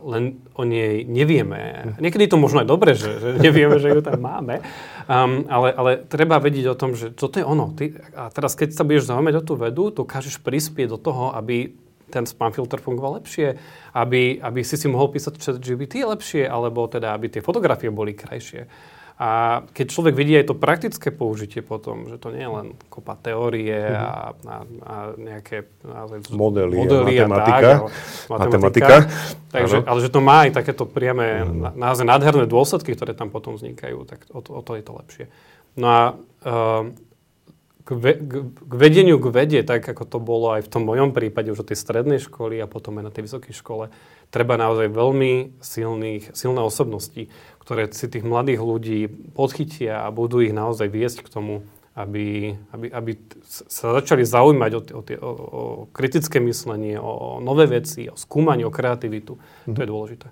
[0.00, 1.92] Len o nej nevieme.
[2.00, 4.64] Niekedy to možno aj dobre, že, že nevieme, že ju tam máme,
[5.04, 7.76] um, ale, ale treba vedieť o tom, že toto je ono.
[7.76, 11.76] Ty, a teraz, keď sa budeš zaujímať o tú vedu, dokážeš prispieť do toho, aby
[12.08, 13.60] ten spam filter fungoval lepšie,
[13.92, 18.16] aby, aby si si mohol písať chat GBT lepšie, alebo teda, aby tie fotografie boli
[18.16, 18.64] krajšie.
[19.18, 23.18] A keď človek vidí aj to praktické použitie potom, že to nie je len kopa
[23.18, 23.98] teórie mm-hmm.
[23.98, 27.70] a, a, a nejaké naozaj, modely, modely a matematika.
[27.74, 28.62] A tak, matematika.
[28.62, 28.96] matematika.
[29.50, 31.74] Takže, ale že to má aj takéto priame mm.
[31.74, 35.24] naozaj nádherné dôsledky, ktoré tam potom vznikajú, tak o to, o to je to lepšie.
[35.74, 36.00] No a
[36.46, 36.86] uh,
[37.88, 38.12] k, ve,
[38.52, 41.68] k vedeniu k vede, tak ako to bolo aj v tom mojom prípade už od
[41.72, 43.88] tej strednej školy a potom aj na tej vysokej škole,
[44.28, 47.32] treba naozaj veľmi silných, silné osobnosti,
[47.68, 52.88] ktoré si tých mladých ľudí podchytia a budú ich naozaj viesť k tomu, aby, aby,
[52.88, 53.12] aby
[53.44, 55.62] sa začali zaujímať o, o, o, o
[55.92, 59.36] kritické myslenie, o, o nové veci, o skúmanie, o kreativitu.
[59.36, 59.74] Mm-hmm.
[59.76, 60.28] To je dôležité.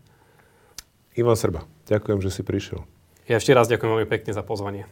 [1.20, 2.88] Ivan Srba, ďakujem, že si prišiel.
[3.28, 4.88] Ja ešte raz ďakujem veľmi pekne za pozvanie.